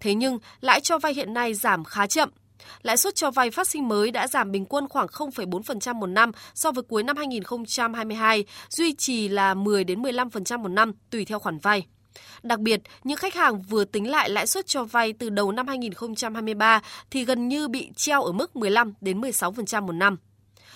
Thế 0.00 0.14
nhưng, 0.14 0.38
lãi 0.60 0.80
cho 0.80 0.98
vay 0.98 1.14
hiện 1.14 1.34
nay 1.34 1.54
giảm 1.54 1.84
khá 1.84 2.06
chậm. 2.06 2.30
Lãi 2.82 2.96
suất 2.96 3.14
cho 3.14 3.30
vay 3.30 3.50
phát 3.50 3.68
sinh 3.68 3.88
mới 3.88 4.10
đã 4.10 4.28
giảm 4.28 4.52
bình 4.52 4.64
quân 4.64 4.88
khoảng 4.88 5.06
0,4% 5.06 5.94
một 5.94 6.06
năm 6.06 6.32
so 6.54 6.72
với 6.72 6.82
cuối 6.82 7.02
năm 7.02 7.16
2022, 7.16 8.44
duy 8.68 8.92
trì 8.92 9.28
là 9.28 9.54
10 9.54 9.84
đến 9.84 10.02
15% 10.02 10.58
một 10.58 10.68
năm 10.68 10.92
tùy 11.10 11.24
theo 11.24 11.38
khoản 11.38 11.58
vay. 11.58 11.86
Đặc 12.42 12.58
biệt, 12.60 12.80
những 13.04 13.16
khách 13.16 13.34
hàng 13.34 13.62
vừa 13.62 13.84
tính 13.84 14.10
lại 14.10 14.30
lãi 14.30 14.46
suất 14.46 14.66
cho 14.66 14.84
vay 14.84 15.12
từ 15.12 15.30
đầu 15.30 15.52
năm 15.52 15.68
2023 15.68 16.82
thì 17.10 17.24
gần 17.24 17.48
như 17.48 17.68
bị 17.68 17.90
treo 17.96 18.22
ở 18.22 18.32
mức 18.32 18.56
15 18.56 18.94
đến 19.00 19.20
16% 19.20 19.82
một 19.82 19.92
năm. 19.92 20.16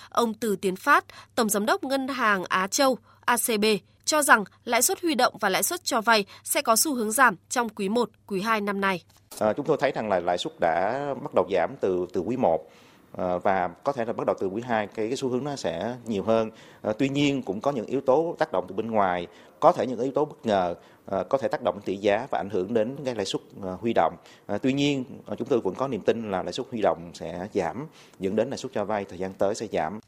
Ông 0.09 0.33
Từ 0.33 0.55
Tiến 0.55 0.75
Phát, 0.75 1.05
Tổng 1.35 1.49
Giám 1.49 1.65
đốc 1.65 1.83
Ngân 1.83 2.07
hàng 2.07 2.43
Á 2.49 2.67
Châu, 2.67 2.97
ACB, 3.25 3.65
cho 4.11 4.21
rằng 4.21 4.43
lãi 4.65 4.81
suất 4.81 5.01
huy 5.01 5.15
động 5.15 5.33
và 5.39 5.49
lãi 5.49 5.63
suất 5.63 5.83
cho 5.83 6.01
vay 6.01 6.25
sẽ 6.43 6.61
có 6.61 6.75
xu 6.75 6.93
hướng 6.93 7.11
giảm 7.11 7.35
trong 7.49 7.69
quý 7.69 7.89
1, 7.89 8.09
quý 8.27 8.41
2 8.41 8.61
năm 8.61 8.81
nay. 8.81 9.03
À, 9.39 9.53
chúng 9.53 9.65
tôi 9.65 9.77
thấy 9.79 9.91
rằng 9.91 10.09
là 10.09 10.19
lãi 10.19 10.37
suất 10.37 10.53
đã 10.59 11.05
bắt 11.21 11.33
đầu 11.35 11.47
giảm 11.51 11.75
từ 11.81 12.05
từ 12.13 12.21
quý 12.21 12.37
1 12.37 12.71
à, 13.17 13.37
và 13.37 13.67
có 13.67 13.91
thể 13.91 14.05
là 14.05 14.13
bắt 14.13 14.23
đầu 14.27 14.35
từ 14.39 14.47
quý 14.47 14.61
2 14.65 14.87
cái, 14.87 15.07
cái 15.07 15.15
xu 15.17 15.29
hướng 15.29 15.43
nó 15.43 15.55
sẽ 15.55 15.95
nhiều 16.05 16.23
hơn. 16.23 16.51
À, 16.81 16.93
tuy 16.99 17.09
nhiên 17.09 17.41
cũng 17.41 17.61
có 17.61 17.71
những 17.71 17.85
yếu 17.85 18.01
tố 18.01 18.35
tác 18.39 18.51
động 18.51 18.65
từ 18.67 18.75
bên 18.75 18.91
ngoài, 18.91 19.27
có 19.59 19.71
thể 19.71 19.87
những 19.87 19.99
yếu 19.99 20.11
tố 20.11 20.25
bất 20.25 20.45
ngờ 20.45 20.75
à, 21.05 21.23
có 21.29 21.37
thể 21.37 21.47
tác 21.47 21.61
động 21.63 21.75
đến 21.75 21.83
tỷ 21.85 21.95
giá 21.95 22.27
và 22.29 22.37
ảnh 22.39 22.49
hưởng 22.49 22.73
đến 22.73 22.95
cái 23.05 23.15
lãi 23.15 23.25
suất 23.25 23.41
à, 23.63 23.71
huy 23.81 23.93
động. 23.93 24.15
À, 24.47 24.57
tuy 24.57 24.73
nhiên 24.73 25.03
à, 25.27 25.35
chúng 25.37 25.47
tôi 25.47 25.59
vẫn 25.59 25.75
có 25.75 25.87
niềm 25.87 26.01
tin 26.01 26.31
là 26.31 26.43
lãi 26.43 26.53
suất 26.53 26.67
huy 26.71 26.81
động 26.81 27.11
sẽ 27.13 27.47
giảm 27.53 27.87
dẫn 28.19 28.35
đến 28.35 28.49
lãi 28.49 28.57
suất 28.57 28.71
cho 28.73 28.85
vay 28.85 29.05
thời 29.05 29.19
gian 29.19 29.33
tới 29.33 29.55
sẽ 29.55 29.67
giảm. 29.71 29.99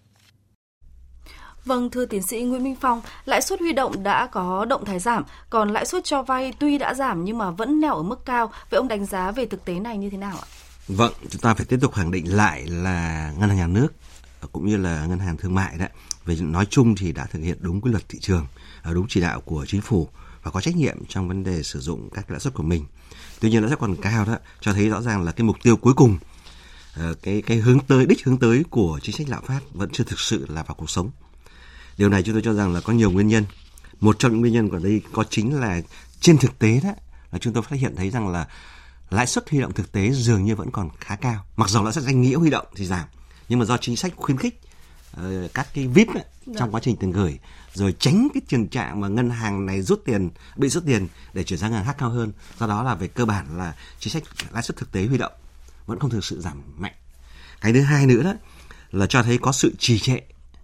Vâng, 1.65 1.89
thưa 1.89 2.05
tiến 2.05 2.21
sĩ 2.21 2.41
Nguyễn 2.41 2.63
Minh 2.63 2.75
Phong, 2.81 3.01
lãi 3.25 3.41
suất 3.41 3.59
huy 3.59 3.73
động 3.73 4.03
đã 4.03 4.27
có 4.27 4.65
động 4.65 4.85
thái 4.85 4.99
giảm, 4.99 5.23
còn 5.49 5.69
lãi 5.73 5.85
suất 5.85 6.03
cho 6.03 6.23
vay 6.23 6.53
tuy 6.59 6.77
đã 6.77 6.93
giảm 6.93 7.23
nhưng 7.23 7.37
mà 7.37 7.51
vẫn 7.51 7.79
neo 7.79 7.95
ở 7.95 8.03
mức 8.03 8.25
cao. 8.25 8.51
Vậy 8.69 8.77
ông 8.77 8.87
đánh 8.87 9.05
giá 9.05 9.31
về 9.31 9.45
thực 9.45 9.65
tế 9.65 9.73
này 9.73 9.97
như 9.97 10.09
thế 10.09 10.17
nào 10.17 10.37
ạ? 10.41 10.47
Vâng, 10.87 11.13
chúng 11.29 11.41
ta 11.41 11.53
phải 11.53 11.65
tiếp 11.65 11.77
tục 11.81 11.93
khẳng 11.93 12.11
định 12.11 12.35
lại 12.35 12.65
là 12.65 13.33
ngân 13.37 13.49
hàng 13.49 13.57
nhà 13.57 13.67
nước 13.67 13.87
cũng 14.51 14.65
như 14.65 14.77
là 14.77 15.05
ngân 15.05 15.19
hàng 15.19 15.37
thương 15.37 15.55
mại 15.55 15.77
đó 15.77 15.85
về 16.25 16.35
nói 16.35 16.65
chung 16.69 16.95
thì 16.95 17.11
đã 17.11 17.25
thực 17.25 17.39
hiện 17.39 17.57
đúng 17.61 17.81
quy 17.81 17.91
luật 17.91 18.09
thị 18.09 18.19
trường, 18.21 18.47
à, 18.81 18.91
đúng 18.93 19.05
chỉ 19.09 19.21
đạo 19.21 19.41
của 19.41 19.65
chính 19.67 19.81
phủ 19.81 20.07
và 20.43 20.51
có 20.51 20.61
trách 20.61 20.75
nhiệm 20.75 21.05
trong 21.05 21.27
vấn 21.27 21.43
đề 21.43 21.63
sử 21.63 21.79
dụng 21.79 22.09
các 22.13 22.31
lãi 22.31 22.39
suất 22.39 22.53
của 22.53 22.63
mình. 22.63 22.85
Tuy 23.39 23.49
nhiên 23.49 23.61
lãi 23.61 23.69
suất 23.69 23.79
còn 23.79 23.95
cao 23.95 24.25
đó 24.25 24.37
cho 24.61 24.73
thấy 24.73 24.89
rõ 24.89 25.01
ràng 25.01 25.23
là 25.23 25.31
cái 25.31 25.45
mục 25.45 25.57
tiêu 25.63 25.77
cuối 25.77 25.93
cùng 25.93 26.17
ờ, 26.95 27.13
cái 27.23 27.41
cái 27.41 27.57
hướng 27.57 27.79
tới 27.79 28.05
đích 28.05 28.25
hướng 28.25 28.37
tới 28.37 28.63
của 28.69 28.99
chính 29.03 29.15
sách 29.15 29.29
lạm 29.29 29.43
phát 29.45 29.59
vẫn 29.73 29.89
chưa 29.93 30.03
thực 30.03 30.19
sự 30.19 30.45
là 30.49 30.63
vào 30.63 30.75
cuộc 30.75 30.89
sống 30.89 31.11
Điều 31.97 32.09
này 32.09 32.23
chúng 32.23 32.35
tôi 32.35 32.41
cho 32.41 32.53
rằng 32.53 32.73
là 32.73 32.81
có 32.81 32.93
nhiều 32.93 33.11
nguyên 33.11 33.27
nhân. 33.27 33.45
Một 33.99 34.19
trong 34.19 34.31
những 34.31 34.41
nguyên 34.41 34.53
nhân 34.53 34.69
của 34.69 34.79
đây 34.79 35.01
có 35.11 35.23
chính 35.29 35.59
là 35.59 35.81
trên 36.19 36.37
thực 36.37 36.59
tế 36.59 36.79
đó 36.83 36.89
là 37.31 37.39
chúng 37.39 37.53
tôi 37.53 37.63
phát 37.63 37.79
hiện 37.79 37.95
thấy 37.95 38.09
rằng 38.09 38.27
là 38.27 38.47
lãi 39.09 39.27
suất 39.27 39.49
huy 39.49 39.59
động 39.59 39.73
thực 39.73 39.91
tế 39.91 40.11
dường 40.11 40.45
như 40.45 40.55
vẫn 40.55 40.71
còn 40.71 40.89
khá 40.99 41.15
cao. 41.15 41.45
Mặc 41.55 41.69
dù 41.69 41.83
lãi 41.83 41.93
suất 41.93 42.03
danh 42.03 42.21
nghĩa 42.21 42.35
huy 42.35 42.49
động 42.49 42.65
thì 42.75 42.85
giảm, 42.85 43.05
nhưng 43.49 43.59
mà 43.59 43.65
do 43.65 43.77
chính 43.77 43.95
sách 43.95 44.13
khuyến 44.15 44.37
khích 44.37 44.61
uh, 45.19 45.53
các 45.53 45.67
cái 45.73 45.87
VIP 45.87 46.07
ấy, 46.07 46.23
trong 46.45 46.55
dạ. 46.55 46.67
quá 46.71 46.79
trình 46.83 46.95
tiền 46.95 47.11
gửi 47.11 47.39
rồi 47.73 47.95
tránh 47.99 48.27
cái 48.33 48.41
tình 48.49 48.67
trạng 48.67 49.01
mà 49.01 49.07
ngân 49.07 49.29
hàng 49.29 49.65
này 49.65 49.81
rút 49.81 50.01
tiền 50.05 50.29
bị 50.55 50.69
rút 50.69 50.85
tiền 50.85 51.07
để 51.33 51.43
chuyển 51.43 51.59
sang 51.59 51.71
ngân 51.71 51.77
hàng 51.77 51.85
khác 51.85 51.95
cao 51.99 52.09
hơn 52.09 52.31
do 52.59 52.67
đó 52.67 52.83
là 52.83 52.95
về 52.95 53.07
cơ 53.07 53.25
bản 53.25 53.57
là 53.57 53.75
chính 53.99 54.13
sách 54.13 54.23
lãi 54.51 54.63
suất 54.63 54.77
thực 54.77 54.91
tế 54.91 55.05
huy 55.05 55.17
động 55.17 55.31
vẫn 55.85 55.99
không 55.99 56.09
thực 56.09 56.25
sự 56.25 56.41
giảm 56.41 56.63
mạnh 56.77 56.93
cái 57.61 57.73
thứ 57.73 57.81
hai 57.81 58.05
nữa 58.05 58.23
đó 58.23 58.33
là 58.91 59.07
cho 59.07 59.23
thấy 59.23 59.37
có 59.37 59.51
sự 59.51 59.73
trì 59.79 59.99
trệ 59.99 60.19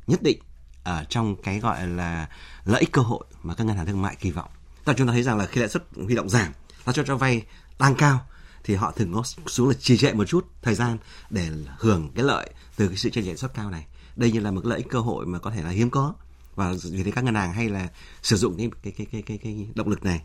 nhất 0.07 0.23
định 0.23 0.39
ở 0.83 1.05
trong 1.09 1.35
cái 1.35 1.59
gọi 1.59 1.87
là 1.87 2.29
lợi 2.65 2.79
ích 2.79 2.91
cơ 2.91 3.01
hội 3.01 3.23
mà 3.43 3.55
các 3.55 3.63
ngân 3.63 3.77
hàng 3.77 3.85
thương 3.85 4.01
mại 4.01 4.15
kỳ 4.15 4.31
vọng. 4.31 4.49
Ta 4.85 4.93
chúng 4.97 5.07
ta 5.07 5.13
thấy 5.13 5.23
rằng 5.23 5.37
là 5.37 5.45
khi 5.45 5.61
lãi 5.61 5.69
suất 5.69 5.83
huy 5.95 6.15
động 6.15 6.29
giảm, 6.29 6.51
lãi 6.85 6.93
suất 6.93 7.05
cho 7.05 7.17
vay 7.17 7.43
tăng 7.77 7.95
cao 7.95 8.25
thì 8.63 8.75
họ 8.75 8.91
thường 8.91 9.13
có 9.13 9.23
xuống 9.47 9.67
là 9.67 9.73
trì 9.79 9.97
trệ 9.97 10.13
một 10.13 10.25
chút 10.25 10.47
thời 10.61 10.75
gian 10.75 10.97
để 11.29 11.49
hưởng 11.77 12.11
cái 12.15 12.23
lợi 12.23 12.49
từ 12.75 12.87
cái 12.87 12.97
sự 12.97 13.09
chênh 13.09 13.27
lệch 13.27 13.39
suất 13.39 13.53
cao 13.53 13.69
này. 13.69 13.85
Đây 14.15 14.31
như 14.31 14.39
là 14.39 14.51
một 14.51 14.65
lợi 14.65 14.77
ích 14.77 14.87
cơ 14.89 14.99
hội 14.99 15.25
mà 15.25 15.39
có 15.39 15.51
thể 15.51 15.63
là 15.63 15.69
hiếm 15.69 15.89
có 15.89 16.13
và 16.55 16.73
vì 16.83 17.03
thế 17.03 17.11
các 17.11 17.23
ngân 17.23 17.35
hàng 17.35 17.53
hay 17.53 17.69
là 17.69 17.87
sử 18.21 18.37
dụng 18.37 18.57
cái 18.57 18.69
cái 18.83 18.93
cái 18.93 19.07
cái 19.11 19.21
cái, 19.21 19.37
cái 19.37 19.67
động 19.75 19.87
lực 19.89 20.03
này. 20.03 20.21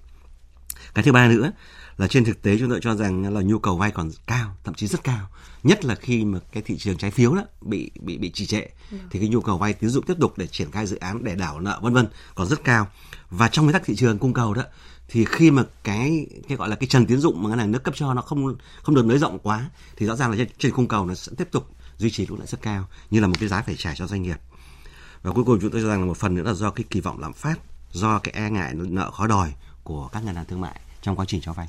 Cái 0.94 1.04
thứ 1.04 1.12
ba 1.12 1.28
nữa 1.28 1.52
là 1.96 2.08
trên 2.08 2.25
thực 2.25 2.42
tế 2.42 2.58
chúng 2.58 2.70
tôi 2.70 2.81
cho 2.82 2.94
rằng 2.94 3.34
là 3.34 3.40
nhu 3.42 3.58
cầu 3.58 3.76
vay 3.76 3.90
còn 3.90 4.10
cao, 4.26 4.56
thậm 4.64 4.75
chí 4.75 4.86
rất 4.86 5.04
cao. 5.04 5.28
Nhất 5.62 5.84
là 5.84 5.94
khi 5.94 6.25
mà 6.25 6.38
cái 6.52 6.62
thị 6.62 6.78
trường 6.78 6.96
trái 6.96 7.10
phiếu 7.10 7.34
đó 7.34 7.42
bị 7.60 7.90
bị 8.00 8.19
bị 8.19 8.31
trì 8.31 8.46
trệ 8.46 8.60
ừ. 8.90 8.96
thì 9.10 9.19
cái 9.19 9.28
nhu 9.28 9.40
cầu 9.40 9.58
vay 9.58 9.72
tín 9.72 9.90
dụng 9.90 10.04
tiếp 10.06 10.14
tục 10.20 10.38
để 10.38 10.46
triển 10.46 10.70
khai 10.70 10.86
dự 10.86 10.96
án 10.96 11.25
để 11.25 11.34
đảo 11.34 11.60
nợ 11.60 11.78
vân 11.82 11.94
vân 11.94 12.06
còn 12.34 12.46
rất 12.46 12.64
cao. 12.64 12.88
Và 13.31 13.48
trong 13.48 13.64
nguyên 13.64 13.72
tắc 13.72 13.82
thị 13.84 13.96
trường 13.96 14.19
cung 14.19 14.32
cầu 14.32 14.54
đó 14.54 14.62
thì 15.08 15.25
khi 15.25 15.50
mà 15.50 15.64
cái 15.84 16.26
cái 16.48 16.56
gọi 16.56 16.69
là 16.69 16.76
cái 16.76 16.87
trần 16.87 17.06
tín 17.06 17.19
dụng 17.19 17.42
mà 17.42 17.48
ngân 17.48 17.58
hàng 17.58 17.72
nước 17.72 17.82
cấp 17.84 17.94
cho 17.96 18.14
nó 18.14 18.22
không 18.22 18.56
không 18.82 18.94
được 18.94 19.06
nới 19.06 19.19
rộng 19.19 19.38
quá 19.38 19.70
thì 19.96 20.06
rõ 20.06 20.16
ràng 20.16 20.30
là 20.30 20.37
trên, 20.37 20.48
trên 20.58 20.72
cung 20.72 20.88
cầu 20.88 21.06
nó 21.06 21.14
sẽ 21.14 21.32
tiếp 21.38 21.48
tục 21.52 21.69
duy 21.96 22.10
trì 22.10 22.26
lúc 22.26 22.38
lãi 22.38 22.46
suất 22.46 22.62
cao 22.62 22.88
như 23.10 23.20
là 23.20 23.26
một 23.26 23.34
cái 23.40 23.48
giá 23.48 23.62
phải 23.62 23.75
trả 23.78 23.94
cho 23.94 24.06
doanh 24.06 24.22
nghiệp. 24.22 24.37
Và 25.22 25.32
cuối 25.32 25.44
cùng 25.44 25.58
chúng 25.60 25.70
tôi 25.70 25.80
cho 25.80 25.88
rằng 25.88 26.00
là 26.00 26.06
một 26.06 26.16
phần 26.16 26.34
nữa 26.34 26.42
là 26.42 26.52
do 26.52 26.70
cái 26.70 26.84
kỳ 26.90 27.00
vọng 27.00 27.20
lạm 27.20 27.32
phát, 27.32 27.58
do 27.92 28.19
cái 28.19 28.34
e 28.34 28.50
ngại 28.50 28.75
nợ 28.75 29.10
khó 29.10 29.26
đòi 29.26 29.52
của 29.84 30.08
các 30.12 30.25
ngân 30.25 30.34
hàng 30.34 30.44
thương 30.44 30.60
mại 30.60 30.81
trong 31.02 31.16
quá 31.16 31.25
trình 31.28 31.40
cho 31.40 31.52
vay. 31.52 31.69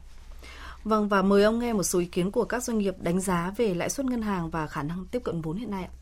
Vâng 0.83 1.07
và 1.07 1.21
mời 1.21 1.43
ông 1.43 1.59
nghe 1.59 1.73
một 1.73 1.83
số 1.83 1.99
ý 1.99 2.05
kiến 2.05 2.31
của 2.31 2.45
các 2.45 2.63
doanh 2.63 2.77
nghiệp 2.77 2.95
đánh 2.99 3.19
giá 3.19 3.51
về 3.57 3.73
lãi 3.73 3.89
suất 3.89 4.05
ngân 4.05 4.21
hàng 4.21 4.49
và 4.49 4.67
khả 4.67 4.83
năng 4.83 5.05
tiếp 5.05 5.21
cận 5.23 5.41
vốn 5.41 5.57
hiện 5.57 5.71
nay 5.71 5.83
ạ. 5.83 5.93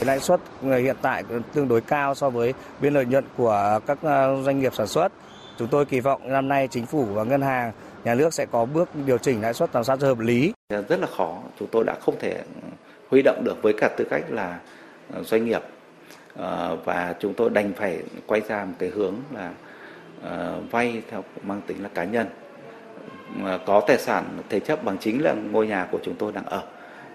Lãi 0.00 0.20
suất 0.20 0.40
hiện 0.62 0.96
tại 1.02 1.24
tương 1.52 1.68
đối 1.68 1.80
cao 1.80 2.14
so 2.14 2.30
với 2.30 2.54
biên 2.80 2.94
lợi 2.94 3.06
nhuận 3.06 3.24
của 3.36 3.80
các 3.86 3.98
ờ, 4.02 4.42
doanh 4.42 4.60
nghiệp 4.60 4.74
sản 4.74 4.86
xuất. 4.86 5.12
Chúng 5.58 5.68
tôi 5.68 5.84
kỳ 5.84 6.00
vọng 6.00 6.32
năm 6.32 6.48
nay 6.48 6.68
chính 6.68 6.86
phủ 6.86 7.04
và 7.04 7.24
ngân 7.24 7.42
hàng 7.42 7.72
nhà 8.04 8.14
nước 8.14 8.34
sẽ 8.34 8.46
có 8.46 8.64
bước 8.64 8.88
điều 9.06 9.18
chỉnh 9.18 9.40
lãi 9.40 9.54
suất 9.54 9.74
làm 9.74 9.84
sao 9.84 9.96
cho 9.96 10.06
hợp 10.06 10.18
lý. 10.18 10.52
Rất 10.88 11.00
là 11.00 11.06
khó, 11.16 11.42
chúng 11.58 11.68
tôi 11.72 11.84
đã 11.84 11.96
không 12.00 12.14
thể 12.20 12.44
huy 13.10 13.22
động 13.22 13.44
được 13.44 13.62
với 13.62 13.74
cả 13.76 13.88
tư 13.96 14.04
cách 14.10 14.24
là 14.28 14.60
ờ, 15.12 15.22
doanh 15.22 15.44
nghiệp 15.44 15.62
ờ, 16.36 16.76
và 16.84 17.14
chúng 17.20 17.34
tôi 17.34 17.50
đành 17.50 17.72
phải 17.76 18.02
quay 18.26 18.40
ra 18.48 18.64
một 18.64 18.74
cái 18.78 18.88
hướng 18.88 19.14
là 19.32 19.52
Ờ, 20.22 20.60
vay 20.70 21.02
theo 21.10 21.24
mang 21.42 21.60
tính 21.66 21.82
là 21.82 21.88
cá 21.88 22.04
nhân 22.04 22.26
có 23.66 23.82
tài 23.86 23.98
sản 23.98 24.38
thế 24.48 24.60
chấp 24.60 24.84
bằng 24.84 24.98
chính 24.98 25.22
là 25.22 25.32
ngôi 25.32 25.66
nhà 25.66 25.88
của 25.92 25.98
chúng 26.02 26.14
tôi 26.14 26.32
đang 26.32 26.44
ở 26.44 26.62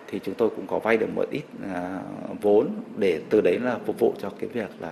thì 0.07 0.19
chúng 0.23 0.35
tôi 0.35 0.49
cũng 0.49 0.67
có 0.67 0.79
vay 0.79 0.97
được 0.97 1.07
một 1.15 1.25
ít 1.31 1.43
à, 1.73 2.01
vốn 2.41 2.69
để 2.97 3.21
từ 3.29 3.41
đấy 3.41 3.59
là 3.59 3.79
phục 3.85 3.99
vụ 3.99 4.13
cho 4.21 4.29
cái 4.39 4.49
việc 4.49 4.69
là 4.79 4.91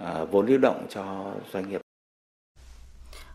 à, 0.00 0.24
vốn 0.24 0.46
lưu 0.46 0.58
động 0.58 0.86
cho 0.88 1.32
doanh 1.52 1.68
nghiệp. 1.68 1.80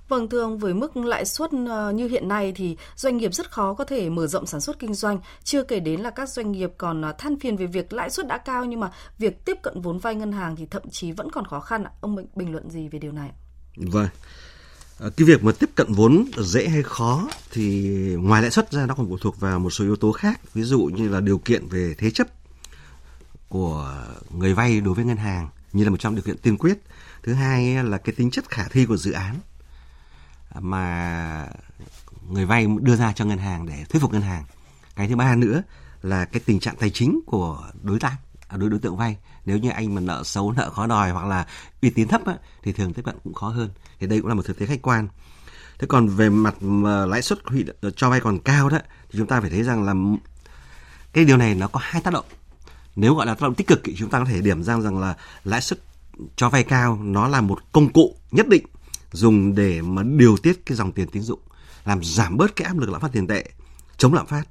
Vâng 0.09 0.29
thưa 0.29 0.41
ông, 0.41 0.57
với 0.57 0.73
mức 0.73 0.97
lãi 0.97 1.25
suất 1.25 1.53
như 1.93 2.07
hiện 2.07 2.27
nay 2.27 2.53
thì 2.55 2.77
doanh 2.95 3.17
nghiệp 3.17 3.33
rất 3.33 3.51
khó 3.51 3.73
có 3.73 3.83
thể 3.83 4.09
mở 4.09 4.27
rộng 4.27 4.45
sản 4.45 4.61
xuất 4.61 4.79
kinh 4.79 4.93
doanh, 4.93 5.19
chưa 5.43 5.63
kể 5.63 5.79
đến 5.79 6.01
là 6.01 6.09
các 6.09 6.29
doanh 6.29 6.51
nghiệp 6.51 6.71
còn 6.77 7.03
than 7.17 7.39
phiền 7.39 7.57
về 7.57 7.65
việc 7.65 7.93
lãi 7.93 8.09
suất 8.09 8.27
đã 8.27 8.37
cao 8.37 8.65
nhưng 8.65 8.79
mà 8.79 8.91
việc 9.17 9.45
tiếp 9.45 9.57
cận 9.63 9.81
vốn 9.81 9.97
vay 9.97 10.15
ngân 10.15 10.31
hàng 10.31 10.55
thì 10.55 10.65
thậm 10.65 10.89
chí 10.91 11.11
vẫn 11.11 11.31
còn 11.31 11.45
khó 11.45 11.59
khăn. 11.59 11.83
Ông 12.01 12.15
bình 12.35 12.51
luận 12.51 12.69
gì 12.69 12.87
về 12.87 12.99
điều 12.99 13.11
này? 13.11 13.29
ạ 13.29 13.46
Vâng, 13.77 14.07
ờ, 14.97 15.09
cái 15.09 15.27
việc 15.27 15.43
mà 15.43 15.51
tiếp 15.59 15.69
cận 15.75 15.93
vốn 15.93 16.25
dễ 16.37 16.67
hay 16.67 16.83
khó 16.83 17.27
thì 17.51 17.89
ngoài 18.19 18.41
lãi 18.41 18.51
suất 18.51 18.71
ra 18.71 18.85
nó 18.85 18.95
còn 18.95 19.09
phụ 19.09 19.17
thuộc 19.17 19.39
vào 19.39 19.59
một 19.59 19.69
số 19.69 19.85
yếu 19.85 19.95
tố 19.95 20.11
khác. 20.11 20.39
Ví 20.53 20.63
dụ 20.63 20.79
như 20.79 21.09
là 21.09 21.19
điều 21.19 21.37
kiện 21.37 21.67
về 21.67 21.95
thế 21.97 22.11
chấp 22.11 22.27
của 23.49 24.05
người 24.29 24.53
vay 24.53 24.81
đối 24.81 24.93
với 24.93 25.05
ngân 25.05 25.17
hàng 25.17 25.49
như 25.73 25.83
là 25.83 25.89
một 25.89 25.99
trong 25.99 26.15
điều 26.15 26.23
kiện 26.23 26.37
tiên 26.37 26.57
quyết. 26.57 26.77
Thứ 27.23 27.33
hai 27.33 27.83
là 27.83 27.97
cái 27.97 28.15
tính 28.15 28.31
chất 28.31 28.49
khả 28.49 28.63
thi 28.63 28.85
của 28.85 28.97
dự 28.97 29.11
án 29.11 29.35
mà 30.59 31.47
người 32.29 32.45
vay 32.45 32.67
đưa 32.81 32.95
ra 32.95 33.13
cho 33.13 33.25
ngân 33.25 33.37
hàng 33.37 33.65
để 33.65 33.85
thuyết 33.89 34.01
phục 34.01 34.13
ngân 34.13 34.21
hàng. 34.21 34.43
Cái 34.95 35.07
thứ 35.07 35.15
ba 35.15 35.35
nữa 35.35 35.63
là 36.01 36.25
cái 36.25 36.41
tình 36.45 36.59
trạng 36.59 36.75
tài 36.75 36.89
chính 36.89 37.19
của 37.25 37.71
đối 37.83 37.99
tác. 37.99 38.17
À, 38.47 38.57
đối 38.57 38.69
đối 38.69 38.79
tượng 38.79 38.97
vay. 38.97 39.17
Nếu 39.45 39.57
như 39.57 39.69
anh 39.69 39.95
mà 39.95 40.01
nợ 40.01 40.23
xấu 40.23 40.51
nợ 40.51 40.69
khó 40.69 40.87
đòi 40.87 41.11
hoặc 41.11 41.25
là 41.25 41.47
uy 41.81 41.89
tín 41.89 42.07
thấp 42.07 42.25
á, 42.25 42.33
thì 42.63 42.71
thường 42.73 42.93
tiếp 42.93 43.01
cận 43.05 43.15
cũng 43.23 43.33
khó 43.33 43.49
hơn. 43.49 43.69
Thì 43.99 44.07
đây 44.07 44.19
cũng 44.19 44.27
là 44.27 44.33
một 44.33 44.45
thực 44.45 44.59
tế 44.59 44.65
khách 44.65 44.81
quan. 44.81 45.07
Thế 45.79 45.87
còn 45.87 46.07
về 46.07 46.29
mặt 46.29 46.63
mà 46.63 47.05
lãi 47.05 47.21
suất 47.21 47.39
cho 47.95 48.09
vay 48.09 48.19
còn 48.19 48.39
cao 48.39 48.69
đó 48.69 48.77
thì 49.09 49.19
chúng 49.19 49.27
ta 49.27 49.41
phải 49.41 49.49
thấy 49.49 49.63
rằng 49.63 49.83
là 49.83 49.93
cái 51.13 51.25
điều 51.25 51.37
này 51.37 51.55
nó 51.55 51.67
có 51.67 51.79
hai 51.83 52.01
tác 52.01 52.13
động. 52.13 52.25
Nếu 52.95 53.15
gọi 53.15 53.25
là 53.25 53.33
tác 53.33 53.41
động 53.41 53.55
tích 53.55 53.67
cực 53.67 53.81
thì 53.83 53.95
chúng 53.97 54.09
ta 54.09 54.19
có 54.19 54.25
thể 54.25 54.41
điểm 54.41 54.63
ra 54.63 54.79
rằng 54.79 54.99
là 54.99 55.15
lãi 55.43 55.61
suất 55.61 55.79
cho 56.35 56.49
vay 56.49 56.63
cao 56.63 56.99
nó 57.03 57.27
là 57.27 57.41
một 57.41 57.59
công 57.71 57.93
cụ 57.93 58.15
nhất 58.31 58.47
định 58.47 58.65
dùng 59.11 59.55
để 59.55 59.81
mà 59.81 60.03
điều 60.03 60.37
tiết 60.37 60.65
cái 60.65 60.75
dòng 60.75 60.91
tiền 60.91 61.07
tín 61.07 61.23
dụng 61.23 61.39
làm 61.85 62.03
giảm 62.03 62.37
bớt 62.37 62.55
cái 62.55 62.65
áp 62.65 62.77
lực 62.77 62.89
lạm 62.89 63.01
phát 63.01 63.11
tiền 63.11 63.27
tệ 63.27 63.49
chống 63.97 64.13
lạm 64.13 64.27
phát 64.27 64.43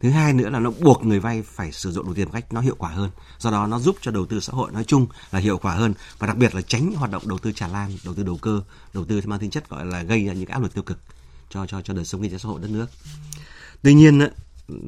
thứ 0.00 0.10
hai 0.10 0.32
nữa 0.32 0.50
là 0.50 0.58
nó 0.58 0.70
buộc 0.70 1.04
người 1.04 1.20
vay 1.20 1.42
phải 1.42 1.72
sử 1.72 1.92
dụng 1.92 2.06
đồng 2.06 2.14
tiền 2.14 2.24
một 2.24 2.32
cách 2.32 2.52
nó 2.52 2.60
hiệu 2.60 2.74
quả 2.78 2.90
hơn. 2.90 3.10
Do 3.38 3.50
đó 3.50 3.66
nó 3.66 3.78
giúp 3.78 3.96
cho 4.00 4.10
đầu 4.10 4.26
tư 4.26 4.40
xã 4.40 4.52
hội 4.52 4.72
nói 4.72 4.84
chung 4.84 5.06
là 5.30 5.38
hiệu 5.38 5.58
quả 5.58 5.74
hơn 5.74 5.94
và 6.18 6.26
đặc 6.26 6.36
biệt 6.36 6.54
là 6.54 6.62
tránh 6.62 6.92
hoạt 6.92 7.10
động 7.10 7.22
đầu 7.28 7.38
tư 7.38 7.52
tràn 7.52 7.72
lan, 7.72 7.90
đầu 8.04 8.14
tư 8.14 8.22
đầu 8.22 8.38
cơ, 8.42 8.62
đầu 8.94 9.04
tư 9.04 9.20
mang 9.24 9.38
tính 9.38 9.50
chất 9.50 9.70
gọi 9.70 9.86
là 9.86 10.02
gây 10.02 10.26
ra 10.26 10.32
những 10.32 10.48
áp 10.48 10.62
lực 10.62 10.74
tiêu 10.74 10.82
cực 10.82 10.98
cho 11.50 11.66
cho 11.66 11.82
cho 11.82 11.94
đời 11.94 12.04
sống 12.04 12.22
kinh 12.22 12.30
tế 12.30 12.38
xã 12.38 12.48
hội 12.48 12.60
đất 12.60 12.70
nước. 12.70 12.86
Tuy 13.82 13.94
nhiên 13.94 14.28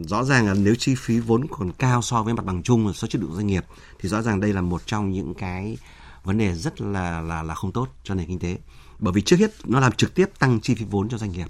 rõ 0.08 0.24
ràng 0.24 0.46
là 0.46 0.54
nếu 0.54 0.74
chi 0.74 0.94
phí 0.94 1.18
vốn 1.18 1.46
còn 1.50 1.72
cao 1.72 2.02
so 2.02 2.22
với 2.22 2.34
mặt 2.34 2.44
bằng 2.44 2.62
chung 2.62 2.92
so 2.94 3.06
chất 3.06 3.22
lượng 3.22 3.34
doanh 3.34 3.46
nghiệp 3.46 3.64
thì 4.00 4.08
rõ 4.08 4.22
ràng 4.22 4.40
đây 4.40 4.52
là 4.52 4.60
một 4.60 4.82
trong 4.86 5.10
những 5.10 5.34
cái 5.34 5.78
vấn 6.24 6.38
đề 6.38 6.54
rất 6.54 6.80
là 6.80 7.20
là 7.20 7.42
là 7.42 7.54
không 7.54 7.72
tốt 7.72 7.88
cho 8.04 8.14
nền 8.14 8.26
kinh 8.26 8.38
tế. 8.38 8.58
Bởi 8.98 9.12
vì 9.12 9.22
trước 9.22 9.36
hết 9.36 9.50
nó 9.64 9.80
làm 9.80 9.92
trực 9.92 10.14
tiếp 10.14 10.30
tăng 10.38 10.60
chi 10.60 10.74
phí 10.74 10.84
vốn 10.84 11.08
cho 11.08 11.18
doanh 11.18 11.32
nghiệp. 11.32 11.48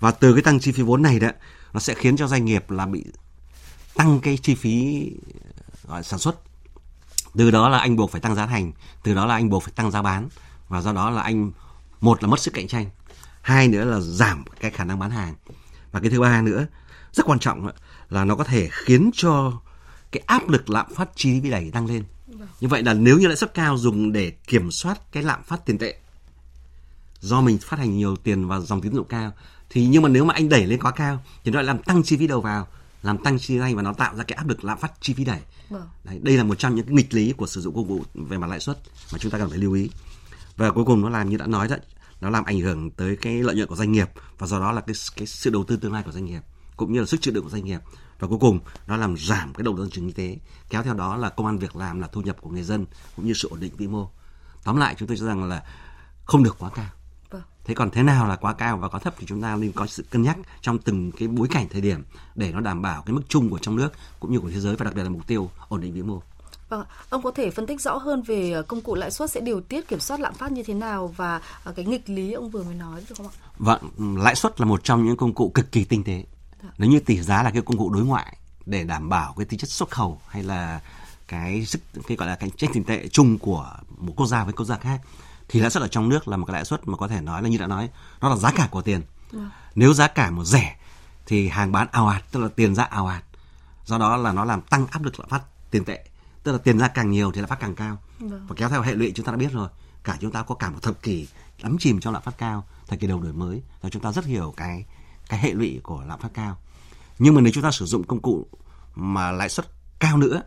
Và 0.00 0.10
từ 0.10 0.32
cái 0.32 0.42
tăng 0.42 0.60
chi 0.60 0.72
phí 0.72 0.82
vốn 0.82 1.02
này 1.02 1.20
đó 1.20 1.28
nó 1.72 1.80
sẽ 1.80 1.94
khiến 1.94 2.16
cho 2.16 2.26
doanh 2.26 2.44
nghiệp 2.44 2.70
là 2.70 2.86
bị 2.86 3.04
tăng 3.94 4.20
cái 4.20 4.36
chi 4.42 4.54
phí 4.54 5.06
gọi 5.88 6.02
sản 6.02 6.18
xuất. 6.18 6.36
Từ 7.34 7.50
đó 7.50 7.68
là 7.68 7.78
anh 7.78 7.96
buộc 7.96 8.10
phải 8.10 8.20
tăng 8.20 8.34
giá 8.34 8.46
thành 8.46 8.72
từ 9.02 9.14
đó 9.14 9.26
là 9.26 9.34
anh 9.34 9.48
buộc 9.48 9.62
phải 9.62 9.72
tăng 9.76 9.90
giá 9.90 10.02
bán 10.02 10.28
và 10.68 10.80
do 10.80 10.92
đó 10.92 11.10
là 11.10 11.22
anh 11.22 11.52
một 12.00 12.22
là 12.22 12.28
mất 12.28 12.40
sức 12.40 12.54
cạnh 12.54 12.68
tranh 12.68 12.90
hai 13.42 13.68
nữa 13.68 13.84
là 13.84 14.00
giảm 14.00 14.44
cái 14.60 14.70
khả 14.70 14.84
năng 14.84 14.98
bán 14.98 15.10
hàng. 15.10 15.34
Và 15.92 16.00
cái 16.00 16.10
thứ 16.10 16.20
ba 16.20 16.42
nữa 16.42 16.66
rất 17.12 17.26
quan 17.26 17.38
trọng 17.38 17.68
là 18.10 18.24
nó 18.24 18.34
có 18.34 18.44
thể 18.44 18.68
khiến 18.72 19.10
cho 19.14 19.60
cái 20.12 20.22
áp 20.26 20.48
lực 20.48 20.70
lạm 20.70 20.94
phát 20.94 21.08
chi 21.16 21.40
phí 21.40 21.50
đẩy 21.50 21.70
tăng 21.70 21.86
lên. 21.86 22.04
Như 22.60 22.68
vậy 22.68 22.82
là 22.82 22.94
nếu 22.94 23.18
như 23.18 23.26
lãi 23.26 23.36
suất 23.36 23.54
cao 23.54 23.78
dùng 23.78 24.12
để 24.12 24.30
kiểm 24.30 24.70
soát 24.70 25.12
cái 25.12 25.22
lạm 25.22 25.42
phát 25.42 25.66
tiền 25.66 25.78
tệ 25.78 25.98
do 27.20 27.40
mình 27.40 27.58
phát 27.58 27.78
hành 27.78 27.96
nhiều 27.96 28.16
tiền 28.16 28.48
và 28.48 28.60
dòng 28.60 28.80
tín 28.80 28.94
dụng 28.94 29.08
cao 29.08 29.32
thì 29.72 29.86
nhưng 29.86 30.02
mà 30.02 30.08
nếu 30.08 30.24
mà 30.24 30.34
anh 30.34 30.48
đẩy 30.48 30.66
lên 30.66 30.80
quá 30.80 30.90
cao 30.90 31.22
thì 31.44 31.50
nó 31.50 31.56
lại 31.56 31.64
làm 31.64 31.82
tăng 31.82 32.02
chi 32.02 32.16
phí 32.16 32.26
đầu 32.26 32.40
vào 32.40 32.66
làm 33.02 33.18
tăng 33.18 33.38
chi 33.38 33.60
phí 33.60 33.74
và 33.74 33.82
nó 33.82 33.92
tạo 33.92 34.16
ra 34.16 34.24
cái 34.24 34.36
áp 34.36 34.48
lực 34.48 34.64
lạm 34.64 34.78
phát 34.78 34.92
chi 35.00 35.14
phí 35.14 35.24
đẩy 35.24 35.40
vâng. 35.68 35.88
Đấy, 36.04 36.18
đây 36.22 36.36
là 36.36 36.44
một 36.44 36.54
trong 36.54 36.74
những 36.74 36.86
cái 36.86 36.94
nghịch 36.94 37.14
lý 37.14 37.32
của 37.32 37.46
sử 37.46 37.60
dụng 37.60 37.74
công 37.74 37.88
cụ 37.88 38.02
về 38.14 38.38
mặt 38.38 38.46
lãi 38.46 38.60
suất 38.60 38.78
mà 39.12 39.18
chúng 39.18 39.32
ta 39.32 39.38
cần 39.38 39.50
phải 39.50 39.58
lưu 39.58 39.72
ý 39.72 39.90
và 40.56 40.70
cuối 40.70 40.84
cùng 40.84 41.02
nó 41.02 41.08
làm 41.08 41.30
như 41.30 41.36
đã 41.36 41.46
nói 41.46 41.68
đó 41.68 41.76
nó 42.20 42.30
làm 42.30 42.44
ảnh 42.44 42.60
hưởng 42.60 42.90
tới 42.90 43.16
cái 43.16 43.42
lợi 43.42 43.54
nhuận 43.54 43.68
của 43.68 43.76
doanh 43.76 43.92
nghiệp 43.92 44.08
và 44.38 44.46
do 44.46 44.58
đó 44.60 44.72
là 44.72 44.80
cái 44.80 44.94
cái 45.16 45.26
sự 45.26 45.50
đầu 45.50 45.64
tư 45.64 45.76
tương 45.76 45.92
lai 45.92 46.02
của 46.02 46.12
doanh 46.12 46.24
nghiệp 46.24 46.40
cũng 46.76 46.92
như 46.92 47.00
là 47.00 47.06
sức 47.06 47.20
chịu 47.20 47.34
đựng 47.34 47.44
của 47.44 47.50
doanh 47.50 47.64
nghiệp 47.64 47.80
và 48.18 48.28
cuối 48.28 48.38
cùng 48.40 48.60
nó 48.86 48.96
làm 48.96 49.16
giảm 49.16 49.54
cái 49.54 49.64
động 49.64 49.76
lực 49.76 49.88
kinh 49.92 50.12
tế 50.12 50.36
kéo 50.70 50.82
theo 50.82 50.94
đó 50.94 51.16
là 51.16 51.28
công 51.28 51.46
an 51.46 51.58
việc 51.58 51.76
làm 51.76 52.00
là 52.00 52.06
thu 52.06 52.20
nhập 52.20 52.36
của 52.40 52.50
người 52.50 52.62
dân 52.62 52.86
cũng 53.16 53.26
như 53.26 53.32
sự 53.34 53.48
ổn 53.48 53.60
định 53.60 53.76
vĩ 53.76 53.86
mô 53.86 54.10
tóm 54.64 54.76
lại 54.76 54.94
chúng 54.98 55.08
tôi 55.08 55.16
cho 55.16 55.26
rằng 55.26 55.44
là 55.44 55.62
không 56.24 56.42
được 56.42 56.56
quá 56.58 56.70
cao. 56.74 56.88
Thế 57.64 57.74
còn 57.74 57.90
thế 57.90 58.02
nào 58.02 58.26
là 58.26 58.36
quá 58.36 58.52
cao 58.52 58.76
và 58.76 58.88
quá 58.88 59.00
thấp 59.00 59.14
thì 59.18 59.26
chúng 59.26 59.42
ta 59.42 59.56
nên 59.56 59.72
có 59.72 59.86
sự 59.86 60.04
cân 60.10 60.22
nhắc 60.22 60.38
trong 60.60 60.78
từng 60.78 61.12
cái 61.12 61.28
bối 61.28 61.48
cảnh 61.50 61.66
thời 61.70 61.80
điểm 61.80 62.04
để 62.34 62.52
nó 62.52 62.60
đảm 62.60 62.82
bảo 62.82 63.02
cái 63.06 63.12
mức 63.14 63.22
chung 63.28 63.50
của 63.50 63.58
trong 63.58 63.76
nước 63.76 63.92
cũng 64.20 64.32
như 64.32 64.40
của 64.40 64.50
thế 64.50 64.60
giới 64.60 64.76
và 64.76 64.84
đặc 64.84 64.94
biệt 64.94 65.02
là 65.02 65.08
mục 65.08 65.26
tiêu 65.26 65.50
ổn 65.68 65.80
định 65.80 65.92
vĩ 65.92 66.02
mô 66.02 66.22
Vâng, 66.68 66.84
ông 67.08 67.22
có 67.22 67.30
thể 67.30 67.50
phân 67.50 67.66
tích 67.66 67.80
rõ 67.80 67.96
hơn 67.96 68.22
về 68.22 68.52
ờ, 68.52 68.62
công 68.62 68.80
cụ 68.80 68.94
lãi 68.94 69.10
suất 69.10 69.30
sẽ 69.30 69.40
điều 69.40 69.60
tiết 69.60 69.88
kiểm 69.88 70.00
soát 70.00 70.20
lạm 70.20 70.34
phát 70.34 70.52
như 70.52 70.62
thế 70.62 70.74
nào 70.74 71.14
và 71.16 71.40
ờ, 71.64 71.72
cái 71.72 71.84
nghịch 71.84 72.10
lý 72.10 72.32
ông 72.32 72.50
vừa 72.50 72.62
mới 72.62 72.74
nói 72.74 73.02
được 73.08 73.14
không 73.16 73.26
ạ? 73.26 73.34
Vâng, 73.58 73.80
lãi 74.18 74.34
suất 74.34 74.60
là 74.60 74.66
một 74.66 74.84
trong 74.84 75.04
những 75.04 75.16
công 75.16 75.34
cụ 75.34 75.50
cực 75.54 75.72
kỳ 75.72 75.84
tinh 75.84 76.04
tế. 76.04 76.24
Dạ. 76.62 76.68
Nếu 76.78 76.90
như 76.90 77.00
tỷ 77.00 77.20
giá 77.20 77.42
là 77.42 77.50
cái 77.50 77.62
công 77.62 77.78
cụ 77.78 77.90
đối 77.90 78.04
ngoại 78.04 78.36
để 78.66 78.84
đảm 78.84 79.08
bảo 79.08 79.34
cái 79.36 79.46
tính 79.46 79.58
chất 79.58 79.70
xuất 79.70 79.90
khẩu 79.90 80.20
hay 80.28 80.42
là 80.42 80.80
cái 81.28 81.64
sức 81.66 81.80
cái 82.06 82.16
gọi 82.16 82.28
là 82.28 82.36
cái 82.36 82.50
tranh 82.56 82.70
tiền 82.72 82.84
tệ 82.84 83.08
chung 83.08 83.38
của 83.38 83.70
một 83.98 84.12
quốc 84.16 84.26
gia 84.26 84.44
với 84.44 84.52
quốc 84.52 84.66
gia 84.66 84.76
khác 84.76 85.00
thì 85.52 85.60
lãi 85.60 85.70
suất 85.70 85.82
ở 85.82 85.88
trong 85.88 86.08
nước 86.08 86.28
là 86.28 86.36
một 86.36 86.46
cái 86.46 86.54
lãi 86.54 86.64
suất 86.64 86.88
mà 86.88 86.96
có 86.96 87.08
thể 87.08 87.20
nói 87.20 87.42
là 87.42 87.48
như 87.48 87.58
đã 87.58 87.66
nói 87.66 87.90
nó 88.20 88.28
là 88.28 88.36
giá 88.36 88.50
cả 88.50 88.68
của 88.70 88.82
tiền. 88.82 89.02
Ừ. 89.32 89.38
Nếu 89.74 89.94
giá 89.94 90.06
cả 90.06 90.30
một 90.30 90.44
rẻ 90.44 90.76
thì 91.26 91.48
hàng 91.48 91.72
bán 91.72 91.86
ào 91.92 92.08
ạt 92.08 92.22
tức 92.32 92.40
là 92.40 92.48
tiền 92.48 92.74
ra 92.74 92.84
ào 92.84 93.06
ạt. 93.06 93.24
Do 93.84 93.98
đó 93.98 94.16
là 94.16 94.32
nó 94.32 94.44
làm 94.44 94.62
tăng 94.62 94.86
áp 94.86 95.02
lực 95.02 95.20
lạm 95.20 95.28
phát 95.28 95.42
tiền 95.70 95.84
tệ 95.84 96.04
tức 96.42 96.52
là 96.52 96.58
tiền 96.58 96.78
ra 96.78 96.88
càng 96.88 97.10
nhiều 97.10 97.32
thì 97.32 97.40
lạm 97.40 97.50
phát 97.50 97.60
càng 97.60 97.74
cao 97.74 97.98
vâng. 98.18 98.46
và 98.48 98.54
kéo 98.58 98.68
theo 98.68 98.82
hệ 98.82 98.94
lụy 98.94 99.12
chúng 99.14 99.26
ta 99.26 99.32
đã 99.32 99.38
biết 99.38 99.52
rồi 99.52 99.68
cả 100.04 100.16
chúng 100.20 100.32
ta 100.32 100.42
có 100.42 100.54
cả 100.54 100.70
một 100.70 100.78
thập 100.82 101.02
kỷ 101.02 101.28
đắm 101.62 101.76
chìm 101.80 102.00
trong 102.00 102.14
lạm 102.14 102.22
phát 102.22 102.38
cao 102.38 102.64
thời 102.86 102.98
kỳ 102.98 103.06
đầu 103.06 103.20
đổi 103.20 103.32
mới 103.32 103.62
và 103.80 103.90
chúng 103.90 104.02
ta 104.02 104.12
rất 104.12 104.24
hiểu 104.24 104.54
cái 104.56 104.84
cái 105.28 105.40
hệ 105.40 105.52
lụy 105.52 105.80
của 105.82 106.04
lạm 106.08 106.20
phát 106.20 106.28
cao 106.34 106.56
nhưng 107.18 107.34
mà 107.34 107.40
nếu 107.40 107.52
chúng 107.52 107.62
ta 107.62 107.70
sử 107.70 107.86
dụng 107.86 108.04
công 108.04 108.22
cụ 108.22 108.46
mà 108.94 109.32
lãi 109.32 109.48
suất 109.48 109.66
cao 109.98 110.16
nữa 110.16 110.42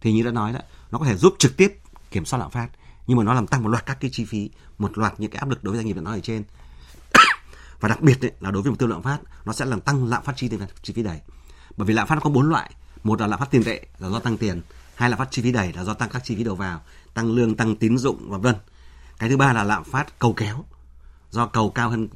thì 0.00 0.12
như 0.12 0.22
đã 0.22 0.30
nói 0.30 0.52
đó 0.52 0.60
nó 0.90 0.98
có 0.98 1.04
thể 1.04 1.16
giúp 1.16 1.34
trực 1.38 1.56
tiếp 1.56 1.80
kiểm 2.10 2.24
soát 2.24 2.38
lạm 2.38 2.50
phát 2.50 2.68
nhưng 3.06 3.18
mà 3.18 3.24
nó 3.24 3.34
làm 3.34 3.46
tăng 3.46 3.62
một 3.62 3.68
loạt 3.68 3.86
các 3.86 3.98
cái 4.00 4.10
chi 4.14 4.24
phí 4.24 4.50
một 4.78 4.98
loạt 4.98 5.20
những 5.20 5.30
cái 5.30 5.38
áp 5.38 5.48
lực 5.48 5.64
đối 5.64 5.72
với 5.72 5.78
doanh 5.78 5.86
nghiệp 5.86 5.92
đã 5.92 6.02
nói 6.02 6.16
ở 6.16 6.20
trên. 6.20 6.44
Và 7.80 7.88
đặc 7.88 8.00
biệt 8.00 8.24
ấy, 8.24 8.32
là 8.40 8.50
đối 8.50 8.62
với 8.62 8.70
mục 8.70 8.78
tiêu 8.78 8.88
lạm 8.88 9.02
phát 9.02 9.18
nó 9.44 9.52
sẽ 9.52 9.64
làm 9.64 9.80
tăng 9.80 10.06
lạm 10.06 10.22
phát 10.22 10.32
chi 10.36 10.48
tiền 10.48 10.60
chi 10.82 10.92
phí 10.92 11.02
đẩy. 11.02 11.20
Bởi 11.76 11.86
vì 11.86 11.94
lạm 11.94 12.06
phát 12.06 12.14
nó 12.14 12.20
có 12.20 12.30
bốn 12.30 12.48
loại. 12.48 12.70
Một 13.04 13.20
là 13.20 13.26
lạm 13.26 13.38
phát 13.38 13.50
tiền 13.50 13.64
tệ 13.64 13.86
là 13.98 14.08
do 14.08 14.18
tăng 14.18 14.36
tiền 14.38 14.60
hai 14.94 15.10
là 15.10 15.16
phát 15.16 15.28
chi 15.30 15.42
phí 15.42 15.52
đẩy 15.52 15.72
là 15.72 15.84
do 15.84 15.94
tăng 15.94 16.08
các 16.08 16.24
chi 16.24 16.36
phí 16.36 16.44
đầu 16.44 16.54
vào 16.54 16.80
tăng 17.14 17.32
lương 17.32 17.54
tăng 17.54 17.76
tín 17.76 17.98
dụng 17.98 18.30
và 18.30 18.38
vân. 18.38 18.54
Cái 19.18 19.28
thứ 19.28 19.36
ba 19.36 19.52
là 19.52 19.64
lạm 19.64 19.84
phát 19.84 20.18
cầu 20.18 20.32
kéo 20.32 20.64
do 21.30 21.46
cầu 21.46 21.70
cao 21.70 21.90
hơn 21.90 22.08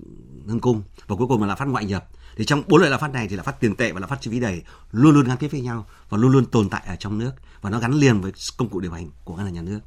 hơn 0.48 0.60
cung. 0.60 0.82
Và 1.06 1.16
cuối 1.16 1.26
cùng 1.28 1.40
là 1.40 1.46
lạm 1.46 1.58
phát 1.58 1.68
ngoại 1.68 1.84
nhập. 1.84 2.08
Thì 2.36 2.44
trong 2.44 2.62
bốn 2.66 2.80
loại 2.80 2.90
lạm 2.90 3.00
phát 3.00 3.12
này 3.12 3.28
thì 3.28 3.36
lạm 3.36 3.44
phát 3.44 3.60
tiền 3.60 3.76
tệ 3.76 3.92
và 3.92 4.00
lạm 4.00 4.08
phát 4.08 4.20
chi 4.20 4.30
phí 4.30 4.40
đẩy 4.40 4.62
luôn 4.92 5.14
luôn 5.14 5.24
gắn 5.24 5.36
kết 5.36 5.48
với 5.52 5.60
nhau 5.60 5.86
và 6.08 6.18
luôn 6.18 6.32
luôn 6.32 6.46
tồn 6.46 6.68
tại 6.68 6.82
ở 6.86 6.96
trong 6.96 7.18
nước. 7.18 7.32
Và 7.60 7.70
nó 7.70 7.78
gắn 7.78 7.92
liền 7.92 8.20
với 8.20 8.32
công 8.56 8.68
cụ 8.68 8.80
điều 8.80 8.92
hành 8.92 9.10
của 9.24 9.36
ngân 9.36 9.44
hàng 9.44 9.54
nhà 9.54 9.62
nước. 9.62 9.80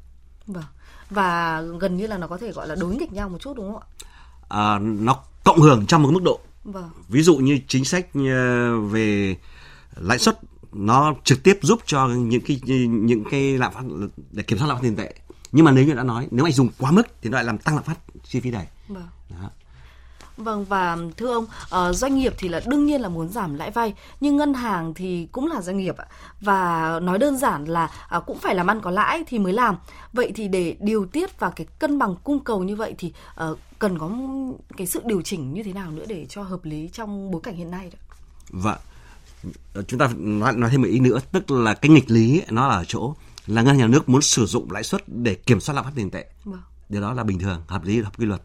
Vâng 0.46 0.64
và 1.10 1.62
gần 1.80 1.96
như 1.96 2.06
là 2.06 2.18
nó 2.18 2.26
có 2.26 2.38
thể 2.38 2.52
gọi 2.52 2.68
là 2.68 2.74
đối 2.74 2.96
nghịch 2.96 3.12
nhau 3.12 3.28
một 3.28 3.38
chút 3.40 3.56
đúng 3.56 3.72
không 3.72 3.82
ạ 3.82 3.86
à, 4.48 4.78
nó 4.78 5.16
cộng 5.44 5.60
hưởng 5.60 5.86
trong 5.86 6.02
một 6.02 6.10
mức 6.12 6.22
độ 6.22 6.40
vâng. 6.64 6.90
ví 7.08 7.22
dụ 7.22 7.36
như 7.36 7.60
chính 7.68 7.84
sách 7.84 8.06
ờ, 8.14 8.80
về 8.80 9.36
lãi 9.96 10.18
suất 10.18 10.38
nó 10.72 11.14
trực 11.24 11.42
tiếp 11.42 11.58
giúp 11.62 11.80
cho 11.86 12.06
những 12.06 12.40
cái 12.40 12.60
những 12.88 13.24
cái 13.30 13.58
lạm 13.58 13.72
phát 13.72 13.82
để 14.30 14.42
kiểm 14.42 14.58
soát 14.58 14.68
lạm 14.68 14.76
phát 14.76 14.82
tiền 14.82 14.96
tệ 14.96 15.14
nhưng 15.52 15.64
mà 15.64 15.70
nếu 15.70 15.84
như 15.84 15.94
đã 15.94 16.02
nói 16.02 16.28
nếu 16.30 16.46
anh 16.46 16.52
dùng 16.52 16.68
quá 16.78 16.90
mức 16.90 17.06
thì 17.22 17.30
nó 17.30 17.36
lại 17.36 17.44
làm 17.44 17.58
tăng 17.58 17.74
lạm 17.74 17.84
phát 17.84 17.98
chi 18.24 18.40
phí 18.40 18.50
đẩy 18.50 18.66
vâng. 18.88 19.08
Đó. 19.30 19.50
Vâng 20.40 20.64
và 20.64 20.98
thưa 21.16 21.32
ông, 21.32 21.44
uh, 21.44 21.96
doanh 21.96 22.14
nghiệp 22.14 22.34
thì 22.38 22.48
là 22.48 22.60
đương 22.66 22.86
nhiên 22.86 23.00
là 23.00 23.08
muốn 23.08 23.28
giảm 23.28 23.54
lãi 23.54 23.70
vay, 23.70 23.94
nhưng 24.20 24.36
ngân 24.36 24.54
hàng 24.54 24.94
thì 24.94 25.28
cũng 25.32 25.46
là 25.46 25.60
doanh 25.60 25.78
nghiệp 25.78 25.96
ạ. 25.96 26.06
Và 26.40 27.00
nói 27.02 27.18
đơn 27.18 27.36
giản 27.36 27.64
là 27.64 27.90
uh, 28.16 28.26
cũng 28.26 28.38
phải 28.38 28.54
làm 28.54 28.66
ăn 28.66 28.80
có 28.80 28.90
lãi 28.90 29.24
thì 29.26 29.38
mới 29.38 29.52
làm. 29.52 29.76
Vậy 30.12 30.32
thì 30.34 30.48
để 30.48 30.76
điều 30.80 31.06
tiết 31.06 31.40
và 31.40 31.50
cái 31.50 31.66
cân 31.78 31.98
bằng 31.98 32.14
cung 32.24 32.40
cầu 32.40 32.62
như 32.64 32.76
vậy 32.76 32.94
thì 32.98 33.12
uh, 33.50 33.58
cần 33.78 33.98
có 33.98 34.10
cái 34.76 34.86
sự 34.86 35.00
điều 35.04 35.22
chỉnh 35.22 35.54
như 35.54 35.62
thế 35.62 35.72
nào 35.72 35.90
nữa 35.90 36.04
để 36.08 36.26
cho 36.28 36.42
hợp 36.42 36.64
lý 36.64 36.88
trong 36.92 37.30
bối 37.30 37.40
cảnh 37.44 37.56
hiện 37.56 37.70
nay 37.70 37.90
đó? 37.92 37.98
Vâng. 38.50 38.78
Ờ, 39.74 39.82
chúng 39.82 40.00
ta 40.00 40.10
nói, 40.16 40.52
nói 40.56 40.70
thêm 40.70 40.82
một 40.82 40.88
ý 40.88 41.00
nữa 41.00 41.18
tức 41.32 41.50
là 41.50 41.74
cái 41.74 41.90
nghịch 41.90 42.10
lý 42.10 42.42
nó 42.50 42.68
là 42.68 42.74
ở 42.74 42.84
chỗ 42.84 43.14
là 43.46 43.62
ngân 43.62 43.66
hàng 43.66 43.78
nhà 43.78 43.86
nước 43.86 44.08
muốn 44.08 44.22
sử 44.22 44.46
dụng 44.46 44.70
lãi 44.70 44.82
suất 44.82 45.02
để 45.06 45.34
kiểm 45.34 45.60
soát 45.60 45.74
lạm 45.74 45.84
phát 45.84 45.92
tiền 45.94 46.10
tệ 46.10 46.26
vâng. 46.44 46.60
điều 46.88 47.00
đó 47.00 47.12
là 47.12 47.24
bình 47.24 47.38
thường 47.38 47.62
hợp 47.66 47.84
lý 47.84 48.02
hợp 48.02 48.18
quy 48.18 48.26
luật 48.26 48.42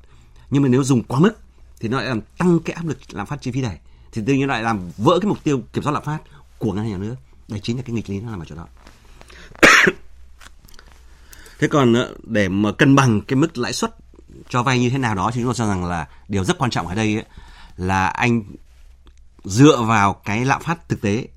nhưng 0.49 0.63
mà 0.63 0.69
nếu 0.69 0.83
dùng 0.83 1.03
quá 1.03 1.19
mức 1.19 1.33
thì 1.79 1.89
nó 1.89 1.97
lại 1.97 2.07
làm 2.07 2.21
tăng 2.37 2.59
cái 2.59 2.73
áp 2.73 2.85
lực 2.85 2.97
lạm 3.11 3.25
phát 3.25 3.41
chi 3.41 3.51
phí 3.51 3.61
đẩy 3.61 3.77
thì 4.11 4.21
tự 4.27 4.33
nhiên 4.33 4.47
lại 4.47 4.63
làm 4.63 4.91
vỡ 4.97 5.19
cái 5.21 5.29
mục 5.29 5.43
tiêu 5.43 5.61
kiểm 5.73 5.83
soát 5.83 5.93
lạm 5.93 6.03
phát 6.03 6.19
của 6.57 6.73
ngân 6.73 6.83
hàng 6.83 6.91
nhà 6.91 6.97
nước. 6.97 7.15
Đây 7.47 7.59
chính 7.59 7.77
là 7.77 7.83
cái 7.85 7.93
nghịch 7.93 8.09
lý 8.09 8.19
nó 8.19 8.31
nằm 8.31 8.39
ở 8.39 8.45
chỗ 8.45 8.55
đó. 8.55 8.67
Thế 11.59 11.67
còn 11.67 11.93
ờ, 11.93 12.15
để 12.23 12.49
mà 12.49 12.71
cân 12.71 12.95
bằng 12.95 13.21
cái 13.21 13.35
mức 13.35 13.57
lãi 13.57 13.73
suất 13.73 13.95
cho 14.49 14.63
vay 14.63 14.79
như 14.79 14.89
thế 14.89 14.97
nào 14.97 15.15
đó 15.15 15.31
thì 15.33 15.41
chúng 15.41 15.45
tôi 15.45 15.53
cho 15.53 15.67
rằng 15.67 15.85
là 15.85 16.07
điều 16.27 16.43
rất 16.43 16.57
quan 16.57 16.71
trọng 16.71 16.87
ở 16.87 16.95
đây 16.95 17.15
ấy, 17.15 17.25
là 17.77 18.07
anh 18.07 18.43
dựa 19.43 19.81
vào 19.81 20.13
cái 20.13 20.45
lạm 20.45 20.61
phát 20.61 20.89
thực 20.89 21.01
tế 21.01 21.27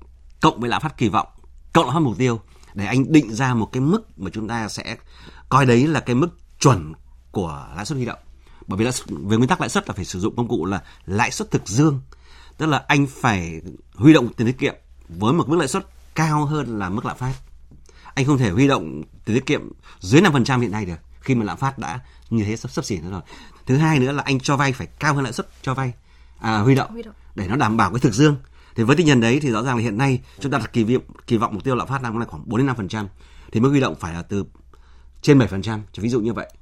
cộng 0.41 0.59
với 0.59 0.69
lạm 0.69 0.81
phát 0.81 0.97
kỳ 0.97 1.09
vọng 1.09 1.27
cộng 1.73 1.85
lạm 1.85 1.93
phát 1.93 1.99
mục 1.99 2.17
tiêu 2.17 2.41
để 2.73 2.85
anh 2.85 3.11
định 3.11 3.33
ra 3.33 3.53
một 3.53 3.69
cái 3.71 3.81
mức 3.81 4.19
mà 4.19 4.29
chúng 4.33 4.47
ta 4.47 4.67
sẽ 4.67 4.97
coi 5.49 5.65
đấy 5.65 5.87
là 5.87 5.99
cái 5.99 6.15
mức 6.15 6.29
chuẩn 6.59 6.93
của 7.31 7.67
lãi 7.75 7.85
suất 7.85 7.95
huy 7.95 8.05
động 8.05 8.19
bởi 8.69 8.77
vì 8.77 8.85
là 8.85 8.91
về 9.07 9.37
nguyên 9.37 9.49
tắc 9.49 9.61
lãi 9.61 9.69
suất 9.69 9.87
là 9.87 9.93
phải 9.93 10.05
sử 10.05 10.19
dụng 10.19 10.35
công 10.35 10.47
cụ 10.47 10.65
là 10.65 10.81
lãi 11.05 11.31
suất 11.31 11.51
thực 11.51 11.67
dương. 11.67 12.01
Tức 12.57 12.65
là 12.65 12.83
anh 12.87 13.07
phải 13.07 13.61
huy 13.95 14.13
động 14.13 14.33
tiền 14.33 14.47
tiết 14.47 14.57
kiệm 14.57 14.75
với 15.09 15.33
một 15.33 15.49
mức 15.49 15.57
lãi 15.57 15.67
suất 15.67 15.85
cao 16.15 16.45
hơn 16.45 16.79
là 16.79 16.89
mức 16.89 17.05
lạm 17.05 17.17
phát. 17.17 17.33
Anh 18.13 18.25
không 18.25 18.37
thể 18.37 18.49
huy 18.49 18.67
động 18.67 19.03
tiền 19.25 19.35
tiết 19.35 19.45
kiệm 19.45 19.61
dưới 19.99 20.21
5% 20.21 20.59
hiện 20.59 20.71
nay 20.71 20.85
được 20.85 20.95
khi 21.19 21.35
mà 21.35 21.45
lạm 21.45 21.57
phát 21.57 21.79
đã 21.79 21.99
như 22.29 22.43
thế 22.43 22.55
sắp 22.55 22.71
sắp 22.71 22.85
xỉ 22.85 22.99
nữa 22.99 23.09
rồi. 23.11 23.21
Thứ 23.65 23.77
hai 23.77 23.99
nữa 23.99 24.11
là 24.11 24.23
anh 24.23 24.39
cho 24.39 24.57
vay 24.57 24.73
phải 24.73 24.87
cao 24.87 25.13
hơn 25.13 25.23
lãi 25.23 25.33
suất 25.33 25.47
cho 25.61 25.73
vay 25.73 25.93
à, 26.39 26.59
huy 26.59 26.75
động, 26.75 27.01
để 27.35 27.47
nó 27.47 27.55
đảm 27.55 27.77
bảo 27.77 27.91
cái 27.91 27.99
thực 27.99 28.13
dương. 28.13 28.37
Thì 28.75 28.83
với 28.83 28.95
tinh 28.95 29.07
thần 29.07 29.21
đấy 29.21 29.39
thì 29.41 29.51
rõ 29.51 29.63
ràng 29.63 29.75
là 29.77 29.83
hiện 29.83 29.97
nay 29.97 30.19
chúng 30.39 30.51
ta 30.51 30.57
đặt 30.57 30.73
kỳ 30.73 30.83
vọng 30.83 31.03
kỳ 31.27 31.37
vọng 31.37 31.53
mục 31.53 31.63
tiêu 31.63 31.75
lạm 31.75 31.87
phát 31.87 32.01
năm 32.01 32.19
nay 32.19 32.27
khoảng 32.31 32.43
4 32.45 32.57
đến 32.57 32.67
5 32.67 32.75
phần 32.75 32.87
trăm 32.87 33.07
thì 33.51 33.59
mức 33.59 33.69
huy 33.69 33.79
động 33.79 33.95
phải 33.95 34.13
là 34.13 34.21
từ 34.21 34.45
trên 35.21 35.39
7 35.39 35.47
phần 35.47 35.61
trăm 35.61 35.81
ví 35.97 36.09
dụ 36.09 36.21
như 36.21 36.33
vậy. 36.33 36.53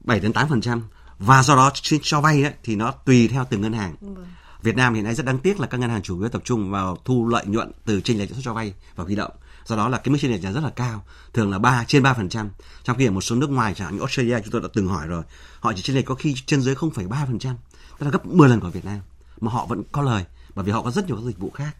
7 0.00 0.20
đến 0.20 0.32
8 0.32 0.48
phần 0.48 0.60
trăm 0.60 0.82
và 1.18 1.42
do 1.42 1.56
đó 1.56 1.70
cho 2.02 2.20
vay 2.20 2.42
ấy, 2.42 2.52
thì 2.62 2.76
nó 2.76 2.90
tùy 2.90 3.28
theo 3.28 3.46
từng 3.50 3.60
ngân 3.60 3.72
hàng. 3.72 3.94
Vâng. 4.00 4.26
Việt 4.62 4.76
Nam 4.76 4.94
hiện 4.94 5.04
nay 5.04 5.14
rất 5.14 5.26
đáng 5.26 5.38
tiếc 5.38 5.60
là 5.60 5.66
các 5.66 5.80
ngân 5.80 5.90
hàng 5.90 6.02
chủ 6.02 6.20
yếu 6.20 6.28
tập 6.28 6.42
trung 6.44 6.70
vào 6.70 6.98
thu 7.04 7.28
lợi 7.28 7.46
nhuận 7.46 7.72
từ 7.84 8.00
chênh 8.00 8.18
lệch 8.18 8.30
lãi 8.30 8.34
suất 8.34 8.44
cho 8.44 8.54
vay 8.54 8.74
và 8.96 9.04
huy 9.04 9.14
động. 9.14 9.32
Do 9.64 9.76
đó 9.76 9.88
là 9.88 9.98
cái 9.98 10.12
mức 10.12 10.18
chênh 10.20 10.32
lệch 10.32 10.42
rất 10.42 10.64
là 10.64 10.70
cao 10.70 11.04
thường 11.32 11.50
là 11.50 11.58
ba 11.58 11.84
trên 11.86 12.02
ba 12.02 12.14
phần 12.14 12.28
trăm. 12.28 12.50
Trong 12.84 12.96
khi 12.96 13.06
ở 13.06 13.10
một 13.10 13.20
số 13.20 13.36
nước 13.36 13.50
ngoài 13.50 13.74
chẳng 13.74 13.86
hạn 13.86 13.94
như 13.94 14.00
Australia 14.00 14.40
chúng 14.40 14.52
tôi 14.52 14.60
đã 14.60 14.68
từng 14.74 14.88
hỏi 14.88 15.06
rồi 15.06 15.22
họ 15.60 15.72
chỉ 15.72 15.82
chênh 15.82 15.96
lệch 15.96 16.04
có 16.04 16.14
khi 16.14 16.34
trên 16.46 16.60
dưới 16.60 16.74
0,3 16.74 17.26
phần 17.26 17.38
trăm 17.38 17.56
tức 17.98 18.06
là 18.06 18.10
gấp 18.10 18.26
10 18.26 18.48
lần 18.48 18.60
của 18.60 18.70
Việt 18.70 18.84
Nam 18.84 19.00
mà 19.40 19.52
họ 19.52 19.66
vẫn 19.66 19.82
có 19.92 20.02
lời 20.02 20.24
bởi 20.54 20.64
vì 20.64 20.72
họ 20.72 20.82
có 20.82 20.90
rất 20.90 21.06
nhiều 21.06 21.16
các 21.16 21.22
dịch 21.26 21.38
vụ 21.38 21.50
khác 21.50 21.76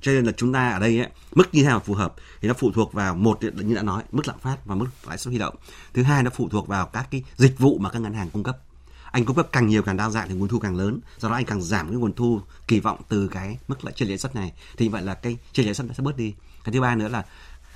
cho 0.00 0.12
nên 0.12 0.24
là 0.24 0.32
chúng 0.36 0.52
ta 0.52 0.70
ở 0.70 0.78
đây 0.78 0.98
ấy, 0.98 1.08
mức 1.34 1.54
như 1.54 1.62
thế 1.62 1.68
nào 1.68 1.80
phù 1.80 1.94
hợp 1.94 2.14
thì 2.40 2.48
nó 2.48 2.54
phụ 2.54 2.72
thuộc 2.72 2.92
vào 2.92 3.14
một 3.14 3.38
như 3.42 3.74
đã 3.74 3.82
nói 3.82 4.02
mức 4.12 4.28
lạm 4.28 4.38
phát 4.38 4.56
và 4.64 4.74
mức 4.74 4.86
lãi 5.06 5.18
suất 5.18 5.30
huy 5.32 5.38
động. 5.38 5.54
Thứ 5.94 6.02
hai 6.02 6.22
nó 6.22 6.30
phụ 6.34 6.48
thuộc 6.48 6.68
vào 6.68 6.86
các 6.86 7.06
cái 7.10 7.22
dịch 7.36 7.58
vụ 7.58 7.78
mà 7.78 7.90
các 7.90 7.98
ngân 7.98 8.14
hàng 8.14 8.30
cung 8.30 8.42
cấp. 8.42 8.58
Anh 9.10 9.24
cung 9.24 9.36
cấp 9.36 9.48
càng 9.52 9.66
nhiều 9.66 9.82
càng 9.82 9.96
đa 9.96 10.10
dạng 10.10 10.28
thì 10.28 10.34
nguồn 10.34 10.48
thu 10.48 10.58
càng 10.58 10.76
lớn 10.76 11.00
do 11.18 11.28
đó 11.28 11.34
anh 11.34 11.44
càng 11.44 11.62
giảm 11.62 11.88
cái 11.88 11.96
nguồn 11.96 12.12
thu 12.12 12.40
kỳ 12.68 12.80
vọng 12.80 13.00
từ 13.08 13.28
cái 13.28 13.58
mức 13.68 13.84
lãi 13.84 13.94
trên 13.96 14.08
lãi 14.08 14.18
suất 14.18 14.34
này. 14.34 14.52
Thì 14.76 14.88
vậy 14.88 15.02
là 15.02 15.14
cái 15.14 15.36
trên 15.52 15.66
lãi 15.66 15.74
suất 15.74 15.86
sẽ 15.94 16.02
bớt 16.02 16.16
đi. 16.16 16.34
Cái 16.64 16.72
thứ 16.72 16.80
ba 16.80 16.94
nữa 16.94 17.08
là 17.08 17.24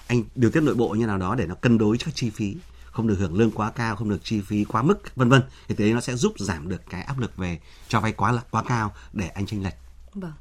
anh 0.06 0.23
điều 0.35 0.50
tiết 0.50 0.62
nội 0.62 0.75
bộ 0.75 0.88
như 0.88 1.06
nào 1.06 1.18
đó 1.18 1.35
để 1.35 1.47
nó 1.47 1.54
cân 1.54 1.78
đối 1.78 1.99
các 1.99 2.14
chi 2.14 2.30
phí 2.30 2.56
không 2.85 3.06
được 3.06 3.16
hưởng 3.18 3.35
lương 3.35 3.50
quá 3.50 3.70
cao 3.70 3.97
không 3.97 4.11
được 4.11 4.25
chi 4.25 4.40
phí 4.40 4.64
quá 4.64 4.82
mức 4.82 5.16
vân 5.16 5.28
vân. 5.28 5.42
Thì 5.68 5.75
thế 5.75 5.92
nó 5.92 6.00
sẽ 6.00 6.16
giúp 6.16 6.32
giảm 6.38 6.68
được 6.68 6.82
cái 6.90 7.02
áp 7.02 7.18
lực 7.18 7.37
về 7.37 7.58
cho 7.88 8.00
vay 8.00 8.12
quá 8.12 8.42
quá 8.50 8.62
cao 8.68 8.94
để 9.12 9.28
anh 9.28 9.47
tranh 9.47 9.62
lệch. 9.62 9.75
Vâng. 10.15 10.33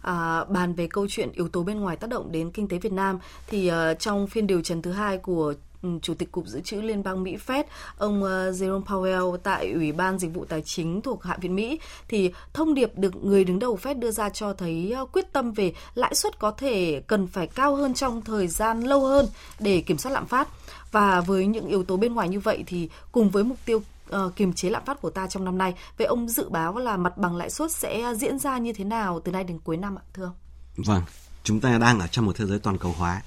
À, 0.00 0.44
bàn 0.44 0.74
về 0.74 0.86
câu 0.86 1.06
chuyện 1.10 1.32
yếu 1.32 1.48
tố 1.48 1.62
bên 1.62 1.80
ngoài 1.80 1.96
tác 1.96 2.10
động 2.10 2.32
đến 2.32 2.50
kinh 2.50 2.68
tế 2.68 2.78
Việt 2.78 2.92
Nam 2.92 3.18
thì 3.46 3.70
uh, 3.70 3.98
trong 3.98 4.26
phiên 4.26 4.46
điều 4.46 4.60
trần 4.62 4.82
thứ 4.82 4.92
hai 4.92 5.18
của 5.18 5.54
ừ, 5.82 5.88
Chủ 6.02 6.14
tịch 6.14 6.32
Cục 6.32 6.46
Dự 6.46 6.60
trữ 6.60 6.80
Liên 6.80 7.02
bang 7.02 7.22
Mỹ 7.22 7.36
Fed, 7.46 7.64
ông 7.98 8.22
ờ, 8.22 8.50
Jerome 8.50 8.84
Powell 8.84 9.36
tại 9.36 9.72
Ủy 9.72 9.92
ban 9.92 10.18
Dịch 10.18 10.34
vụ 10.34 10.44
Tài 10.44 10.62
chính 10.62 11.00
thuộc 11.00 11.22
Hạ 11.22 11.36
viện 11.40 11.54
Mỹ 11.54 11.80
thì 12.08 12.32
thông 12.52 12.74
điệp 12.74 12.92
được 12.96 13.24
người 13.24 13.44
đứng 13.44 13.58
đầu 13.58 13.78
Fed 13.82 13.98
đưa 13.98 14.10
ra 14.10 14.30
cho 14.30 14.52
thấy 14.52 14.92
ờ, 14.96 15.06
quyết 15.06 15.32
tâm 15.32 15.52
về 15.52 15.72
lãi 15.94 16.14
suất 16.14 16.38
có 16.38 16.50
thể 16.50 17.02
cần 17.06 17.26
phải 17.26 17.46
cao 17.46 17.76
hơn 17.76 17.94
trong 17.94 18.22
thời 18.22 18.48
gian 18.48 18.80
lâu 18.80 19.06
hơn 19.06 19.26
để 19.58 19.80
kiểm 19.80 19.98
soát 19.98 20.12
lạm 20.12 20.26
phát. 20.26 20.48
Và 20.92 21.20
với 21.20 21.46
những 21.46 21.66
yếu 21.66 21.84
tố 21.84 21.96
bên 21.96 22.14
ngoài 22.14 22.28
như 22.28 22.40
vậy 22.40 22.64
thì 22.66 22.88
cùng 23.12 23.30
với 23.30 23.44
mục 23.44 23.58
tiêu 23.64 23.82
uh, 24.10 24.36
kiềm 24.36 24.52
chế 24.52 24.70
lạm 24.70 24.84
phát 24.84 25.00
của 25.00 25.10
ta 25.10 25.26
trong 25.26 25.44
năm 25.44 25.58
nay, 25.58 25.74
vậy 25.98 26.06
ông 26.06 26.28
dự 26.28 26.48
báo 26.48 26.78
là 26.78 26.96
mặt 26.96 27.18
bằng 27.18 27.36
lãi 27.36 27.50
suất 27.50 27.72
sẽ 27.72 28.14
diễn 28.14 28.38
ra 28.38 28.58
như 28.58 28.72
thế 28.72 28.84
nào 28.84 29.20
từ 29.24 29.32
nay 29.32 29.44
đến 29.44 29.58
cuối 29.64 29.76
năm 29.76 29.98
ạ, 29.98 30.02
thưa 30.14 30.24
ông? 30.24 30.34
Vâng, 30.76 31.02
chúng 31.42 31.60
ta 31.60 31.78
đang 31.78 32.00
ở 32.00 32.06
trong 32.06 32.26
một 32.26 32.36
thế 32.36 32.46
giới 32.46 32.58
toàn 32.58 32.78
cầu 32.78 32.94
hóa 32.98 33.22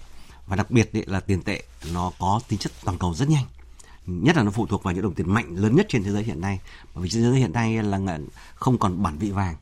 và 0.47 0.55
đặc 0.55 0.71
biệt 0.71 0.89
là 0.93 1.19
tiền 1.19 1.43
tệ 1.43 1.63
nó 1.93 2.11
có 2.19 2.39
tính 2.47 2.59
chất 2.59 2.71
toàn 2.83 2.97
cầu 2.97 3.13
rất 3.13 3.29
nhanh 3.29 3.45
nhất 4.09 4.37
là 4.37 4.43
nó 4.43 4.51
phụ 4.51 4.65
thuộc 4.65 4.83
vào 4.83 4.93
những 4.93 5.03
đồng 5.03 5.13
tiền 5.13 5.33
mạnh 5.33 5.55
lớn 5.55 5.75
nhất 5.75 5.85
trên 5.89 6.03
thế 6.03 6.11
giới 6.11 6.23
hiện 6.23 6.41
nay. 6.41 6.59
Bởi 6.95 7.03
vì 7.03 7.09
trên 7.09 7.23
thế 7.23 7.29
giới 7.29 7.39
hiện 7.39 7.51
nay 7.51 7.83
là 7.83 8.19
không 8.55 8.77
còn 8.77 9.03
bản 9.03 9.17
vị 9.17 9.31
vàng 9.31 9.55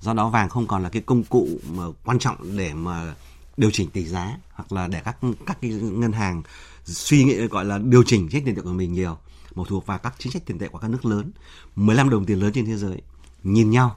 do 0.00 0.14
đó 0.14 0.28
vàng 0.28 0.48
không 0.48 0.66
còn 0.66 0.82
là 0.82 0.88
cái 0.88 1.02
công 1.02 1.24
cụ 1.24 1.48
mà 1.70 1.84
quan 2.04 2.18
trọng 2.18 2.56
để 2.56 2.74
mà 2.74 3.14
điều 3.56 3.70
chỉnh 3.70 3.90
tỷ 3.90 4.04
giá 4.04 4.36
hoặc 4.52 4.72
là 4.72 4.88
để 4.88 5.00
các 5.04 5.16
các 5.46 5.58
cái 5.60 5.70
ngân 5.70 6.12
hàng 6.12 6.42
suy 6.84 7.24
nghĩ 7.24 7.46
gọi 7.46 7.64
là 7.64 7.78
điều 7.78 8.02
chỉnh 8.06 8.28
chính 8.32 8.44
tiền 8.44 8.54
tệ 8.54 8.62
của 8.62 8.72
mình 8.72 8.92
nhiều 8.92 9.18
mà 9.54 9.64
thuộc 9.68 9.86
vào 9.86 9.98
các 9.98 10.14
chính 10.18 10.32
sách 10.32 10.46
tiền 10.46 10.58
tệ 10.58 10.68
của 10.68 10.78
các 10.78 10.90
nước 10.90 11.04
lớn. 11.04 11.30
15 11.76 12.10
đồng 12.10 12.24
tiền 12.24 12.40
lớn 12.40 12.52
trên 12.54 12.66
thế 12.66 12.76
giới. 12.76 13.02
Nhìn 13.42 13.70
nhau. 13.70 13.96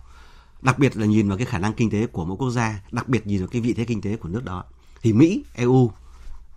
Đặc 0.61 0.79
biệt 0.79 0.97
là 0.97 1.05
nhìn 1.05 1.29
vào 1.29 1.37
cái 1.37 1.45
khả 1.45 1.57
năng 1.57 1.73
kinh 1.73 1.89
tế 1.89 2.07
của 2.07 2.25
mỗi 2.25 2.37
quốc 2.37 2.49
gia, 2.49 2.81
đặc 2.91 3.09
biệt 3.09 3.27
nhìn 3.27 3.39
vào 3.39 3.47
cái 3.47 3.61
vị 3.61 3.73
thế 3.73 3.85
kinh 3.85 4.01
tế 4.01 4.15
của 4.15 4.29
nước 4.29 4.45
đó. 4.45 4.63
Thì 5.01 5.13
Mỹ 5.13 5.43
EU 5.53 5.91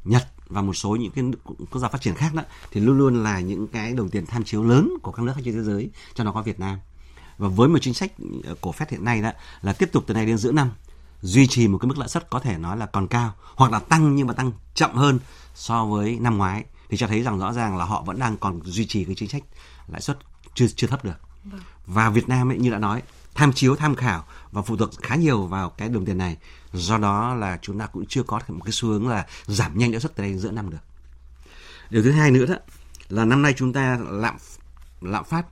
Nhật 0.04 0.28
và 0.48 0.62
một 0.62 0.74
số 0.74 0.96
những 0.96 1.12
cái 1.12 1.24
quốc 1.70 1.80
gia 1.80 1.88
phát 1.88 2.00
triển 2.00 2.14
khác 2.14 2.34
đó, 2.34 2.42
thì 2.70 2.80
luôn 2.80 2.98
luôn 2.98 3.22
là 3.22 3.40
những 3.40 3.68
cái 3.68 3.92
đồng 3.92 4.08
tiền 4.08 4.26
tham 4.26 4.44
chiếu 4.44 4.64
lớn 4.64 4.90
của 5.02 5.12
các 5.12 5.22
nước 5.22 5.32
trên 5.44 5.54
thế 5.54 5.62
giới, 5.62 5.90
cho 6.14 6.24
nó 6.24 6.32
có 6.32 6.42
Việt 6.42 6.60
Nam. 6.60 6.78
Và 7.38 7.48
với 7.48 7.68
một 7.68 7.78
chính 7.80 7.94
sách 7.94 8.12
ờ, 8.44 8.54
của 8.60 8.70
Fed 8.70 8.86
hiện 8.90 9.04
nay 9.04 9.22
đó, 9.22 9.32
là 9.62 9.72
tiếp 9.72 9.88
tục 9.92 10.04
từ 10.06 10.14
nay 10.14 10.26
đến 10.26 10.38
giữa 10.38 10.52
năm, 10.52 10.70
duy 11.22 11.46
trì 11.46 11.68
một 11.68 11.78
cái 11.78 11.88
mức 11.88 11.98
lãi 11.98 12.08
suất 12.08 12.30
có 12.30 12.38
thể 12.38 12.58
nói 12.58 12.76
là 12.76 12.86
còn 12.86 13.06
cao, 13.06 13.32
hoặc 13.54 13.72
là 13.72 13.78
tăng 13.78 14.16
nhưng 14.16 14.26
mà 14.26 14.32
tăng 14.32 14.52
chậm 14.74 14.94
hơn 14.94 15.18
so 15.54 15.84
với 15.84 16.18
năm 16.20 16.38
ngoái 16.38 16.64
thì 16.90 16.96
cho 16.96 17.06
thấy 17.06 17.22
rằng 17.22 17.38
rõ 17.38 17.52
ràng 17.52 17.76
là 17.76 17.84
họ 17.84 18.02
vẫn 18.02 18.18
đang 18.18 18.36
còn 18.36 18.60
duy 18.64 18.86
trì 18.86 19.04
cái 19.04 19.14
chính 19.14 19.28
sách 19.28 19.42
lãi 19.88 20.00
suất 20.00 20.18
chưa 20.54 20.66
chưa 20.66 20.86
thấp 20.86 21.04
được. 21.04 21.20
Vâng. 21.44 21.60
và 21.86 22.10
Việt 22.10 22.28
Nam 22.28 22.50
ấy, 22.50 22.58
như 22.58 22.70
đã 22.70 22.78
nói 22.78 23.02
tham 23.34 23.52
chiếu 23.52 23.76
tham 23.76 23.94
khảo 23.94 24.24
và 24.52 24.62
phụ 24.62 24.76
thuộc 24.76 24.90
khá 25.02 25.16
nhiều 25.16 25.46
vào 25.46 25.70
cái 25.70 25.88
đồng 25.88 26.04
tiền 26.04 26.18
này. 26.18 26.36
Do 26.72 26.98
đó 26.98 27.34
là 27.34 27.58
chúng 27.62 27.78
ta 27.78 27.86
cũng 27.86 28.06
chưa 28.06 28.22
có 28.22 28.40
một 28.48 28.60
cái 28.64 28.72
xu 28.72 28.88
hướng 28.88 29.08
là 29.08 29.26
giảm 29.46 29.78
nhanh 29.78 29.90
lãi 29.90 30.00
suất 30.00 30.14
từ 30.14 30.22
đây 30.22 30.38
giữa 30.38 30.50
năm 30.50 30.70
được. 30.70 30.78
Điều 31.90 32.02
thứ 32.02 32.12
hai 32.12 32.30
nữa 32.30 32.46
đó 32.46 32.54
là 33.08 33.24
năm 33.24 33.42
nay 33.42 33.54
chúng 33.56 33.72
ta 33.72 33.98
lạm 34.10 34.36
lạm 35.00 35.24
phát 35.24 35.46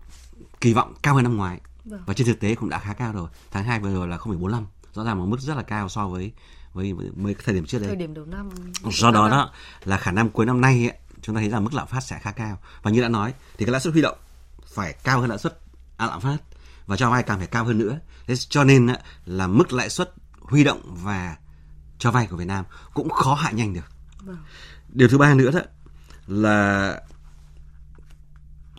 kỳ 0.61 0.73
vọng 0.73 0.95
cao 1.03 1.15
hơn 1.15 1.25
năm 1.25 1.37
ngoái. 1.37 1.61
Vâng. 1.85 2.03
và 2.07 2.15
trên 2.15 2.27
thực 2.27 2.41
tế 2.41 2.55
cũng 2.55 2.69
đã 2.69 2.79
khá 2.79 2.93
cao 2.93 3.13
rồi. 3.13 3.29
Tháng 3.51 3.65
2 3.65 3.81
vừa 3.81 3.95
rồi 3.95 4.09
là 4.09 4.17
0,45 4.17 4.65
rõ 4.95 5.05
ràng 5.05 5.19
một 5.19 5.27
mức 5.27 5.41
rất 5.41 5.55
là 5.55 5.63
cao 5.63 5.89
so 5.89 6.09
với 6.09 6.33
với 6.73 6.93
với 6.93 7.35
thời 7.45 7.55
điểm 7.55 7.67
trước 7.67 7.79
đây. 7.79 7.89
Thời 7.89 7.97
điểm 7.97 8.15
đầu 8.15 8.25
năm. 8.25 8.51
Do 8.91 9.11
đó 9.11 9.29
đó 9.29 9.53
là 9.85 9.97
khả 9.97 10.13
năng 10.13 10.31
cuối 10.31 10.47
năm 10.47 10.61
nay 10.61 10.89
ấy, 10.89 10.99
chúng 11.23 11.35
ta 11.35 11.41
thấy 11.41 11.51
rằng 11.51 11.65
mức 11.65 11.75
lạm 11.75 11.87
phát 11.87 12.01
sẽ 12.01 12.19
khá 12.19 12.33
cao. 12.33 12.59
Và 12.83 12.91
như 12.91 13.03
đã 13.03 13.09
nói 13.09 13.35
thì 13.59 13.65
cái 13.65 13.73
lãi 13.73 13.81
suất 13.81 13.93
huy 13.93 14.03
động 14.03 14.19
phải 14.67 14.93
cao 14.93 15.21
hơn 15.21 15.29
lãi 15.29 15.39
suất 15.39 15.61
à, 15.97 16.07
lạm 16.07 16.21
phát. 16.21 16.39
Và 16.87 16.97
cho 16.97 17.11
vay 17.11 17.23
càng 17.23 17.39
phải 17.39 17.47
cao 17.47 17.65
hơn 17.65 17.79
nữa. 17.79 17.99
Thế 18.27 18.37
cho 18.37 18.65
nên 18.65 18.87
là 19.25 19.47
mức 19.47 19.73
lãi 19.73 19.91
suất 19.91 20.15
huy 20.41 20.65
động 20.65 20.81
và 20.85 21.37
cho 21.99 22.11
vay 22.11 22.27
của 22.27 22.37
Việt 22.37 22.45
Nam 22.45 22.65
cũng 22.95 23.11
khó 23.11 23.35
hạ 23.35 23.51
nhanh 23.51 23.75
được. 23.75 23.93
Vâng. 24.23 24.37
điều 24.89 25.09
thứ 25.09 25.19
ba 25.19 25.35
nữa 25.35 25.51
đó 25.51 25.61
là 26.27 27.01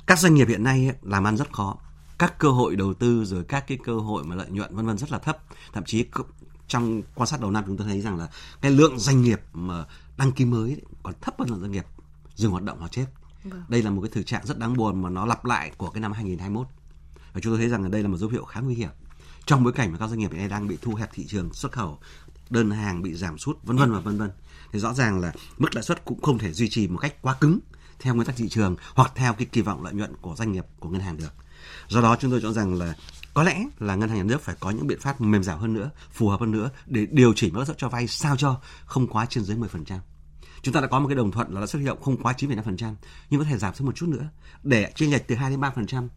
các 0.07 0.19
doanh 0.19 0.33
nghiệp 0.33 0.47
hiện 0.47 0.63
nay 0.63 0.91
làm 1.01 1.27
ăn 1.27 1.37
rất 1.37 1.53
khó. 1.53 1.77
Các 2.17 2.39
cơ 2.39 2.49
hội 2.49 2.75
đầu 2.75 2.93
tư 2.93 3.25
rồi 3.25 3.43
các 3.43 3.67
cái 3.67 3.77
cơ 3.83 3.95
hội 3.95 4.23
mà 4.23 4.35
lợi 4.35 4.49
nhuận 4.49 4.75
vân 4.75 4.85
vân 4.85 4.97
rất 4.97 5.11
là 5.11 5.19
thấp. 5.19 5.37
Thậm 5.73 5.83
chí 5.85 6.05
trong 6.67 7.01
quan 7.15 7.27
sát 7.27 7.41
đầu 7.41 7.51
năm 7.51 7.63
chúng 7.67 7.77
tôi 7.77 7.87
thấy 7.87 8.01
rằng 8.01 8.17
là 8.17 8.27
cái 8.61 8.71
lượng 8.71 8.99
doanh 8.99 9.21
nghiệp 9.21 9.41
mà 9.53 9.85
đăng 10.17 10.31
ký 10.31 10.45
mới 10.45 10.81
còn 11.03 11.13
thấp 11.21 11.35
hơn 11.39 11.49
lượng 11.49 11.59
doanh 11.59 11.71
nghiệp 11.71 11.85
dừng 12.39 12.51
hoạt 12.51 12.63
động 12.63 12.79
hoặc 12.79 12.91
chết. 12.91 13.05
Vâng. 13.43 13.63
đây 13.69 13.83
là 13.83 13.89
một 13.89 14.01
cái 14.01 14.09
thực 14.13 14.25
trạng 14.25 14.45
rất 14.45 14.57
đáng 14.59 14.77
buồn 14.77 15.01
mà 15.01 15.09
nó 15.09 15.25
lặp 15.25 15.45
lại 15.45 15.71
của 15.77 15.89
cái 15.89 16.01
năm 16.01 16.13
2021 16.13 16.67
và 17.33 17.41
chúng 17.41 17.51
tôi 17.53 17.57
thấy 17.57 17.69
rằng 17.69 17.83
ở 17.83 17.89
đây 17.89 18.03
là 18.03 18.09
một 18.09 18.17
dấu 18.17 18.29
hiệu 18.29 18.45
khá 18.45 18.59
nguy 18.59 18.75
hiểm. 18.75 18.89
Trong 19.45 19.63
bối 19.63 19.73
cảnh 19.73 19.91
mà 19.91 19.97
các 19.97 20.07
doanh 20.07 20.19
nghiệp 20.19 20.31
hiện 20.31 20.39
nay 20.39 20.49
đang 20.49 20.67
bị 20.67 20.77
thu 20.81 20.95
hẹp 20.95 21.09
thị 21.13 21.25
trường 21.27 21.53
xuất 21.53 21.71
khẩu 21.71 21.99
đơn 22.49 22.71
hàng 22.71 23.01
bị 23.01 23.13
giảm 23.13 23.37
sút 23.37 23.63
vân 23.63 23.77
vân 23.77 23.91
và 23.91 23.99
vân 23.99 24.17
vân 24.17 24.31
thì 24.71 24.79
rõ 24.79 24.93
ràng 24.93 25.19
là 25.19 25.33
mức 25.57 25.75
lãi 25.75 25.83
suất 25.83 26.05
cũng 26.05 26.21
không 26.21 26.37
thể 26.37 26.53
duy 26.53 26.69
trì 26.69 26.87
một 26.87 26.97
cách 26.97 27.21
quá 27.21 27.35
cứng 27.41 27.59
theo 27.99 28.15
nguyên 28.15 28.27
tắc 28.27 28.35
thị 28.35 28.49
trường 28.49 28.75
hoặc 28.95 29.11
theo 29.15 29.33
cái 29.33 29.45
kỳ 29.51 29.61
vọng 29.61 29.83
lợi 29.83 29.93
nhuận 29.93 30.15
của 30.21 30.35
doanh 30.37 30.51
nghiệp 30.51 30.65
của 30.79 30.89
ngân 30.89 31.01
hàng 31.01 31.17
được. 31.17 31.33
Do 31.87 32.01
đó 32.01 32.15
chúng 32.19 32.31
tôi 32.31 32.39
cho 32.41 32.51
rằng 32.53 32.73
là 32.73 32.95
có 33.33 33.43
lẽ 33.43 33.65
là 33.79 33.95
ngân 33.95 34.09
hàng 34.09 34.17
nhà 34.17 34.23
nước 34.23 34.41
phải 34.41 34.55
có 34.59 34.69
những 34.69 34.87
biện 34.87 34.99
pháp 34.99 35.21
mềm 35.21 35.43
dẻo 35.43 35.57
hơn 35.57 35.73
nữa 35.73 35.89
phù 36.11 36.29
hợp 36.29 36.39
hơn 36.39 36.51
nữa 36.51 36.69
để 36.85 37.07
điều 37.11 37.33
chỉnh 37.35 37.55
lãi 37.55 37.65
suất 37.65 37.77
cho 37.77 37.89
vay 37.89 38.07
sao 38.07 38.35
cho 38.37 38.61
không 38.85 39.07
quá 39.07 39.25
trên 39.25 39.43
dưới 39.43 39.57
10% 39.57 39.99
chúng 40.61 40.73
ta 40.73 40.81
đã 40.81 40.87
có 40.87 40.99
một 40.99 41.07
cái 41.07 41.15
đồng 41.15 41.31
thuận 41.31 41.53
là 41.53 41.59
lãi 41.59 41.67
suất 41.67 41.79
huy 41.79 41.87
động 41.87 42.01
không 42.01 42.17
quá 42.17 42.33
9,5% 42.37 42.95
nhưng 43.29 43.39
có 43.39 43.45
thể 43.45 43.57
giảm 43.57 43.75
xuống 43.75 43.85
một 43.87 43.95
chút 43.95 44.09
nữa 44.09 44.29
để 44.63 44.91
chênh 44.95 45.11
lệch 45.11 45.27
từ 45.27 45.35
2 45.35 45.49
đến 45.49 45.59
3% 45.59 46.07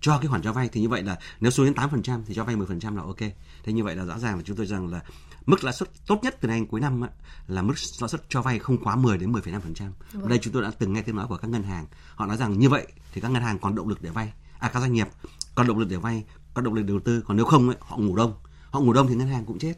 cho 0.00 0.18
cái 0.18 0.28
khoản 0.28 0.42
cho 0.42 0.52
vay 0.52 0.68
thì 0.68 0.80
như 0.80 0.88
vậy 0.88 1.02
là 1.02 1.18
nếu 1.40 1.50
xuống 1.50 1.66
đến 1.66 1.74
8% 1.74 2.22
thì 2.26 2.34
cho 2.34 2.44
vay 2.44 2.56
10% 2.56 2.96
là 2.96 3.02
ok. 3.02 3.18
Thế 3.64 3.72
như 3.72 3.84
vậy 3.84 3.96
là 3.96 4.04
rõ 4.04 4.18
ràng 4.18 4.36
là 4.36 4.42
chúng 4.44 4.56
tôi 4.56 4.66
rằng 4.66 4.88
là 4.88 5.00
mức 5.46 5.64
lãi 5.64 5.74
suất 5.74 5.90
tốt 6.06 6.18
nhất 6.22 6.36
từ 6.40 6.48
nay 6.48 6.62
cuối 6.70 6.80
năm 6.80 7.02
là 7.46 7.62
mức 7.62 7.74
lãi 8.00 8.08
suất 8.08 8.22
cho 8.28 8.42
vay 8.42 8.58
không 8.58 8.84
quá 8.84 8.96
10 8.96 9.18
đến 9.18 9.32
10,5%. 9.32 9.90
Vâng. 10.12 10.28
Đây 10.28 10.38
chúng 10.38 10.52
tôi 10.52 10.62
đã 10.62 10.70
từng 10.78 10.92
nghe 10.92 11.02
tiếng 11.02 11.16
nói 11.16 11.26
của 11.28 11.36
các 11.36 11.48
ngân 11.48 11.62
hàng. 11.62 11.86
Họ 12.14 12.26
nói 12.26 12.36
rằng 12.36 12.58
như 12.58 12.68
vậy 12.68 12.86
thì 13.12 13.20
các 13.20 13.30
ngân 13.30 13.42
hàng 13.42 13.58
còn 13.58 13.74
động 13.74 13.88
lực 13.88 14.02
để 14.02 14.10
vay. 14.10 14.32
À 14.58 14.68
các 14.68 14.80
doanh 14.80 14.92
nghiệp 14.92 15.08
còn 15.54 15.66
động 15.66 15.78
lực 15.78 15.88
để 15.88 15.96
vay, 15.96 16.24
còn 16.54 16.64
động 16.64 16.74
lực 16.74 16.82
đầu 16.82 17.00
tư. 17.00 17.22
Còn 17.26 17.36
nếu 17.36 17.46
không 17.46 17.68
ấy, 17.68 17.76
họ 17.80 17.96
ngủ 17.96 18.16
đông. 18.16 18.34
Họ 18.70 18.80
ngủ 18.80 18.92
đông 18.92 19.08
thì 19.08 19.14
ngân 19.14 19.28
hàng 19.28 19.44
cũng 19.44 19.58
chết. 19.58 19.74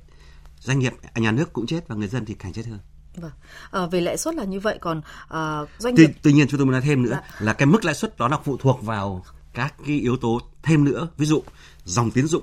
Doanh 0.58 0.78
nghiệp, 0.78 0.92
à, 1.12 1.20
nhà 1.20 1.32
nước 1.32 1.52
cũng 1.52 1.66
chết 1.66 1.88
và 1.88 1.94
người 1.94 2.08
dân 2.08 2.24
thì 2.24 2.34
càng 2.34 2.52
chết 2.52 2.66
hơn. 2.66 2.78
Vâng. 3.16 3.30
À, 3.70 3.86
về 3.86 4.00
lãi 4.00 4.16
suất 4.16 4.34
là 4.34 4.44
như 4.44 4.60
vậy 4.60 4.78
còn 4.80 5.00
à, 5.28 5.60
doanh 5.78 5.94
nghiệp 5.94 6.06
tuy, 6.06 6.14
tuy 6.22 6.32
nhiên 6.32 6.48
chúng 6.48 6.58
tôi 6.58 6.66
muốn 6.66 6.72
nói 6.72 6.80
thêm 6.80 7.02
nữa 7.02 7.10
dạ. 7.10 7.36
là 7.38 7.52
cái 7.52 7.66
mức 7.66 7.84
lãi 7.84 7.94
suất 7.94 8.18
đó 8.18 8.28
là 8.28 8.38
phụ 8.44 8.56
thuộc 8.56 8.82
vào 8.82 9.24
các 9.54 9.74
cái 9.86 9.96
yếu 9.96 10.16
tố 10.16 10.40
thêm 10.62 10.84
nữa 10.84 11.08
ví 11.16 11.26
dụ 11.26 11.42
dòng 11.84 12.10
tiến 12.10 12.26
dụng 12.26 12.42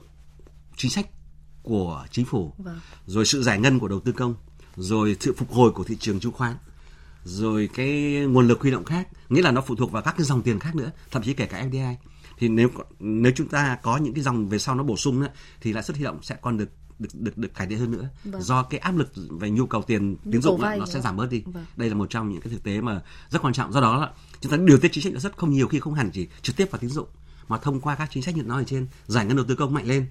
chính 0.78 0.92
sách 0.92 1.08
của 1.64 2.06
chính 2.12 2.26
phủ 2.26 2.54
vâng. 2.58 2.80
rồi 3.06 3.26
sự 3.26 3.44
giải 3.44 3.60
ngân 3.60 3.80
của 3.80 3.88
đầu 3.88 4.00
tư 4.00 4.12
công 4.12 4.36
rồi 4.76 5.18
sự 5.20 5.34
phục 5.38 5.52
hồi 5.52 5.72
của 5.72 5.84
thị 5.84 5.98
trường 6.00 6.20
chứng 6.20 6.32
khoán 6.32 6.56
rồi 7.24 7.70
cái 7.74 8.14
nguồn 8.30 8.48
lực 8.48 8.62
huy 8.62 8.72
động 8.72 8.86
khác 8.86 9.08
nghĩa 9.30 9.42
là 9.42 9.52
nó 9.52 9.62
phụ 9.62 9.76
thuộc 9.76 9.92
vào 9.92 10.02
các 10.02 10.16
cái 10.18 10.26
dòng 10.26 10.42
tiền 10.42 10.60
khác 10.60 10.76
nữa 10.76 10.92
thậm 11.12 11.24
chí 11.24 11.34
kể 11.34 11.46
cả 11.46 11.66
FDI 11.72 11.96
thì 12.40 12.50
nếu 12.50 12.70
nếu 13.00 13.32
chúng 13.36 13.48
ta 13.48 13.78
có 13.82 13.98
những 13.98 14.14
cái 14.14 14.24
dòng 14.24 14.50
về 14.50 14.60
sau 14.60 14.76
nó 14.76 14.84
bổ 14.84 14.98
sung 14.98 15.20
nữa, 15.20 15.28
thì 15.62 15.74
lãi 15.74 15.84
suất 15.84 15.98
huy 15.98 16.04
động 16.04 16.20
sẽ 16.22 16.36
còn 16.42 16.58
được 16.58 16.70
được 17.00 17.10
được 17.14 17.38
được 17.38 17.54
cải 17.54 17.68
thiện 17.68 17.80
hơn 17.80 17.92
nữa. 17.92 18.10
Vâng. 18.24 18.42
do 18.42 18.64
cái 18.64 18.80
áp 18.80 18.98
lực 18.98 19.12
về 19.30 19.50
nhu 19.50 19.66
cầu 19.66 19.82
tiền 19.82 20.18
tín 20.32 20.42
dụng 20.42 20.62
nó 20.62 20.86
sẽ 20.86 21.02
giảm 21.02 21.18
bớt 21.18 21.30
đi. 21.30 21.44
Vâng. 21.46 21.66
đây 21.76 21.90
là 21.90 21.96
một 21.96 22.10
trong 22.10 22.30
những 22.30 22.42
cái 22.42 22.54
thực 22.54 22.64
tế 22.64 22.82
mà 22.82 23.02
rất 23.30 23.42
quan 23.42 23.54
trọng. 23.54 23.74
Do 23.74 23.82
đó 23.82 23.98
là 24.00 24.12
chúng 24.42 24.52
ta 24.52 24.58
điều 24.58 24.78
tiết 24.78 24.90
chính 24.92 25.04
sách 25.04 25.14
lãi 25.14 25.22
suất 25.22 25.38
không 25.38 25.52
nhiều 25.52 25.68
khi 25.68 25.80
không 25.80 25.94
hẳn 25.94 26.10
chỉ 26.14 26.28
trực 26.42 26.56
tiếp 26.56 26.72
vào 26.72 26.80
tín 26.80 26.90
dụng 26.90 27.08
mà 27.48 27.58
thông 27.58 27.82
qua 27.82 27.96
các 27.96 28.10
chính 28.12 28.24
sách 28.24 28.36
như 28.36 28.44
nói 28.44 28.62
ở 28.62 28.66
trên 28.66 28.88
giải 29.08 29.26
ngân 29.26 29.38
đầu 29.38 29.46
tư 29.50 29.56
công 29.56 29.74
mạnh 29.74 29.86
lên 29.88 30.06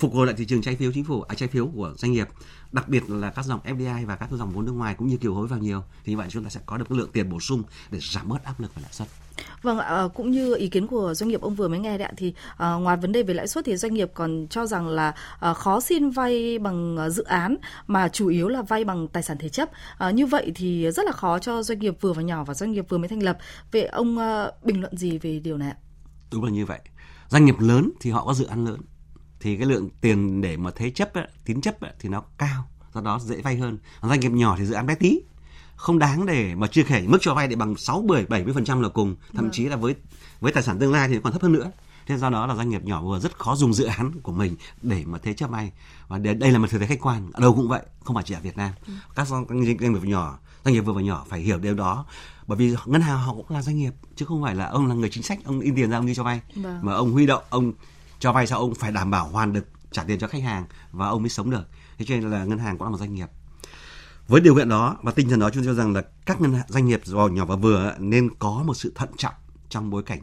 phục 0.00 0.14
hồi 0.14 0.26
lại 0.26 0.34
thị 0.38 0.44
trường 0.44 0.62
trái 0.62 0.76
phiếu 0.76 0.92
chính 0.92 1.04
phủ 1.04 1.22
à 1.22 1.34
trái 1.34 1.48
phiếu 1.48 1.66
của 1.66 1.94
doanh 1.96 2.12
nghiệp 2.12 2.28
đặc 2.72 2.88
biệt 2.88 3.10
là 3.10 3.30
các 3.30 3.44
dòng 3.44 3.60
FDI 3.64 4.06
và 4.06 4.16
các 4.16 4.28
dòng 4.30 4.50
vốn 4.50 4.64
nước 4.64 4.72
ngoài 4.72 4.94
cũng 4.94 5.08
như 5.08 5.16
kiều 5.16 5.34
hối 5.34 5.46
vào 5.46 5.58
nhiều 5.58 5.82
thì 6.04 6.12
như 6.12 6.18
vậy 6.18 6.26
chúng 6.30 6.44
ta 6.44 6.50
sẽ 6.50 6.60
có 6.66 6.76
được 6.76 6.90
lượng 6.90 7.10
tiền 7.12 7.30
bổ 7.30 7.40
sung 7.40 7.62
để 7.90 7.98
giảm 8.02 8.28
bớt 8.28 8.44
áp 8.44 8.60
lực 8.60 8.74
về 8.74 8.82
lãi 8.82 8.92
suất. 8.92 9.08
Vâng 9.62 9.78
ạ, 9.78 10.08
cũng 10.14 10.30
như 10.30 10.54
ý 10.54 10.68
kiến 10.68 10.86
của 10.86 11.14
doanh 11.14 11.28
nghiệp 11.28 11.40
ông 11.40 11.54
vừa 11.54 11.68
mới 11.68 11.78
nghe 11.78 11.98
đấy 11.98 12.06
ạ, 12.06 12.12
thì 12.16 12.34
à, 12.56 12.72
ngoài 12.72 12.96
vấn 12.96 13.12
đề 13.12 13.22
về 13.22 13.34
lãi 13.34 13.48
suất 13.48 13.64
thì 13.64 13.76
doanh 13.76 13.94
nghiệp 13.94 14.10
còn 14.14 14.46
cho 14.50 14.66
rằng 14.66 14.88
là 14.88 15.14
à, 15.40 15.54
khó 15.54 15.80
xin 15.80 16.10
vay 16.10 16.58
bằng 16.58 16.96
à, 16.96 17.08
dự 17.08 17.22
án 17.22 17.56
mà 17.86 18.08
chủ 18.08 18.28
yếu 18.28 18.48
là 18.48 18.62
vay 18.62 18.84
bằng 18.84 19.08
tài 19.08 19.22
sản 19.22 19.36
thế 19.40 19.48
chấp. 19.48 19.68
À, 19.98 20.10
như 20.10 20.26
vậy 20.26 20.52
thì 20.54 20.90
rất 20.90 21.06
là 21.06 21.12
khó 21.12 21.38
cho 21.38 21.62
doanh 21.62 21.78
nghiệp 21.78 21.94
vừa 22.00 22.12
và 22.12 22.22
nhỏ 22.22 22.44
và 22.44 22.54
doanh 22.54 22.72
nghiệp 22.72 22.86
vừa 22.88 22.98
mới 22.98 23.08
thành 23.08 23.22
lập. 23.22 23.38
Vậy 23.72 23.86
ông 23.86 24.18
à, 24.18 24.50
bình 24.64 24.80
luận 24.80 24.96
gì 24.96 25.18
về 25.18 25.38
điều 25.38 25.58
này 25.58 25.70
ạ? 25.70 25.76
Đúng 26.32 26.44
là 26.44 26.50
như 26.50 26.66
vậy. 26.66 26.80
Doanh 27.28 27.44
nghiệp 27.44 27.56
lớn 27.58 27.90
thì 28.00 28.10
họ 28.10 28.24
có 28.24 28.34
dự 28.34 28.46
án 28.46 28.64
lớn 28.64 28.80
thì 29.40 29.56
cái 29.56 29.66
lượng 29.66 29.88
tiền 30.00 30.40
để 30.40 30.56
mà 30.56 30.70
thế 30.76 30.90
chấp 30.90 31.10
tín 31.44 31.60
chấp 31.60 31.76
thì 32.00 32.08
nó 32.08 32.22
cao 32.38 32.64
do 32.94 33.00
đó 33.00 33.18
dễ 33.22 33.36
vay 33.36 33.56
hơn 33.56 33.78
doanh 34.02 34.20
nghiệp 34.20 34.32
nhỏ 34.32 34.56
thì 34.58 34.64
dự 34.64 34.74
án 34.74 34.86
bé 34.86 34.94
tí 34.94 35.20
không 35.80 35.98
đáng 35.98 36.26
để 36.26 36.54
mà 36.54 36.66
chưa 36.66 36.82
kể 36.82 37.04
mức 37.06 37.18
cho 37.20 37.34
vay 37.34 37.48
để 37.48 37.56
bằng 37.56 37.76
6 37.76 38.02
10 38.02 38.24
70% 38.24 38.80
là 38.80 38.88
cùng, 38.88 39.16
thậm 39.34 39.44
vâng. 39.44 39.50
chí 39.52 39.64
là 39.64 39.76
với 39.76 39.94
với 40.40 40.52
tài 40.52 40.62
sản 40.62 40.78
tương 40.78 40.92
lai 40.92 41.08
thì 41.08 41.18
còn 41.22 41.32
thấp 41.32 41.42
hơn 41.42 41.52
nữa. 41.52 41.70
Thế 42.06 42.16
do 42.16 42.30
đó 42.30 42.46
là 42.46 42.54
doanh 42.54 42.68
nghiệp 42.68 42.84
nhỏ 42.84 43.02
vừa 43.02 43.18
rất 43.18 43.38
khó 43.38 43.56
dùng 43.56 43.74
dự 43.74 43.84
án 43.84 44.12
của 44.22 44.32
mình 44.32 44.56
để 44.82 45.04
mà 45.06 45.18
thế 45.22 45.34
chấp 45.34 45.50
vay. 45.50 45.72
Và 46.08 46.18
đây 46.18 46.52
là 46.52 46.58
một 46.58 46.70
thực 46.70 46.78
tế 46.80 46.86
khách 46.86 47.00
quan, 47.00 47.30
ở 47.32 47.40
đâu 47.40 47.54
cũng 47.54 47.68
vậy, 47.68 47.82
không 48.04 48.14
phải 48.14 48.24
chỉ 48.26 48.34
ở 48.34 48.40
Việt 48.40 48.56
Nam. 48.56 48.72
Ừ. 48.86 48.92
Các 49.14 49.28
doanh 49.28 49.60
nghiệp 49.60 49.76
nhỏ, 50.02 50.38
doanh 50.64 50.74
nghiệp 50.74 50.80
vừa 50.80 50.92
và 50.92 51.02
nhỏ 51.02 51.26
phải 51.28 51.40
hiểu 51.40 51.58
điều 51.58 51.74
đó. 51.74 52.04
Bởi 52.46 52.58
vì 52.58 52.74
ngân 52.86 53.00
hàng 53.00 53.18
họ 53.18 53.34
cũng 53.34 53.46
là 53.50 53.62
doanh 53.62 53.76
nghiệp 53.76 53.92
chứ 54.16 54.24
không 54.24 54.42
phải 54.42 54.54
là 54.54 54.66
ông 54.66 54.86
là 54.86 54.94
người 54.94 55.10
chính 55.12 55.22
sách, 55.22 55.38
ông 55.44 55.60
in 55.60 55.74
tiền 55.74 55.90
ra 55.90 55.98
ông 55.98 56.06
đi 56.06 56.14
cho 56.14 56.24
vay. 56.24 56.40
Vâng. 56.54 56.78
Mà 56.82 56.94
ông 56.94 57.12
huy 57.12 57.26
động, 57.26 57.42
ông 57.50 57.72
cho 58.20 58.32
vay 58.32 58.46
sao 58.46 58.58
ông 58.58 58.74
phải 58.74 58.92
đảm 58.92 59.10
bảo 59.10 59.28
hoàn 59.28 59.52
được 59.52 59.64
trả 59.90 60.04
tiền 60.04 60.18
cho 60.18 60.28
khách 60.28 60.42
hàng 60.42 60.64
và 60.90 61.08
ông 61.08 61.22
mới 61.22 61.28
sống 61.28 61.50
được. 61.50 61.64
Thế 61.98 62.04
cho 62.08 62.14
nên 62.14 62.30
là 62.30 62.44
ngân 62.44 62.58
hàng 62.58 62.78
cũng 62.78 62.84
là 62.86 62.90
một 62.90 62.98
doanh 62.98 63.14
nghiệp. 63.14 63.28
Với 64.28 64.40
điều 64.40 64.54
kiện 64.54 64.68
đó 64.68 64.96
và 65.02 65.12
tinh 65.12 65.28
thần 65.28 65.40
đó, 65.40 65.50
chúng 65.50 65.64
tôi 65.64 65.74
cho 65.74 65.82
rằng 65.82 65.94
là 65.94 66.02
các 66.26 66.40
ngân 66.40 66.54
hàng, 66.54 66.66
doanh 66.68 66.86
nghiệp 66.86 67.00
nhỏ 67.32 67.44
và 67.44 67.56
vừa 67.56 67.94
nên 67.98 68.34
có 68.38 68.62
một 68.66 68.74
sự 68.74 68.92
thận 68.94 69.08
trọng 69.16 69.34
trong 69.68 69.90
bối 69.90 70.02
cảnh 70.02 70.20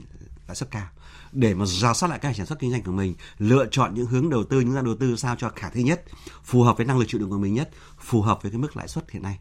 lãi 0.48 0.56
suất 0.56 0.72
cao. 0.72 0.88
Để 1.32 1.54
mà 1.54 1.66
ra 1.66 1.94
soát 1.94 2.10
lại 2.10 2.20
các 2.20 2.36
sản 2.36 2.46
xuất 2.46 2.60
kinh 2.60 2.72
doanh 2.72 2.84
của 2.84 2.92
mình, 2.92 3.16
lựa 3.38 3.66
chọn 3.72 3.94
những 3.94 4.06
hướng 4.06 4.30
đầu 4.30 4.44
tư, 4.44 4.60
những 4.60 4.74
ra 4.74 4.82
đầu 4.82 4.96
tư 5.00 5.16
sao 5.16 5.36
cho 5.36 5.52
khả 5.56 5.70
thi 5.70 5.84
nhất, 5.84 6.04
phù 6.44 6.64
hợp 6.64 6.78
với 6.78 6.86
năng 6.86 6.98
lực 6.98 7.06
chịu 7.08 7.20
đựng 7.20 7.30
của 7.30 7.38
mình 7.38 7.54
nhất, 7.54 7.70
phù 8.00 8.22
hợp 8.22 8.40
với 8.42 8.52
cái 8.52 8.60
mức 8.60 8.78
lãi 8.78 8.88
suất 8.88 9.12
hiện 9.12 9.24
nay 9.24 9.40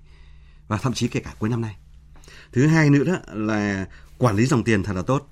và 0.68 0.76
thậm 0.76 0.92
chí 0.92 1.08
kể 1.08 1.20
cả 1.20 1.34
cuối 1.38 1.48
năm 1.48 1.60
nay. 1.60 1.76
Thứ 2.52 2.66
hai 2.66 2.90
nữa 2.90 3.04
đó 3.04 3.16
là 3.32 3.86
quản 4.18 4.36
lý 4.36 4.46
dòng 4.46 4.64
tiền 4.64 4.82
thật 4.82 4.92
là 4.96 5.02
tốt 5.02 5.30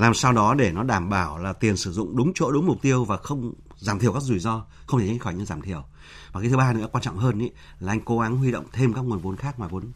làm 0.00 0.14
sao 0.14 0.32
đó 0.32 0.54
để 0.54 0.72
nó 0.72 0.82
đảm 0.82 1.08
bảo 1.08 1.38
là 1.38 1.52
tiền 1.52 1.76
sử 1.76 1.92
dụng 1.92 2.16
đúng 2.16 2.32
chỗ 2.34 2.50
đúng 2.50 2.66
mục 2.66 2.82
tiêu 2.82 3.04
và 3.04 3.16
không 3.16 3.52
giảm 3.76 3.98
thiểu 3.98 4.12
các 4.12 4.22
rủi 4.22 4.38
ro 4.38 4.64
không 4.86 5.00
thể 5.00 5.06
tránh 5.08 5.18
khỏi 5.18 5.34
những 5.34 5.46
giảm 5.46 5.62
thiểu. 5.62 5.84
Và 6.32 6.40
cái 6.40 6.50
thứ 6.50 6.56
ba 6.56 6.72
nữa 6.72 6.88
quan 6.92 7.04
trọng 7.04 7.18
hơn 7.18 7.38
ý, 7.38 7.50
là 7.80 7.92
anh 7.92 8.00
cố 8.04 8.18
gắng 8.18 8.36
huy 8.36 8.52
động 8.52 8.64
thêm 8.72 8.92
các 8.92 9.00
nguồn 9.00 9.18
vốn 9.18 9.36
khác 9.36 9.58
ngoài 9.58 9.70
vốn 9.72 9.92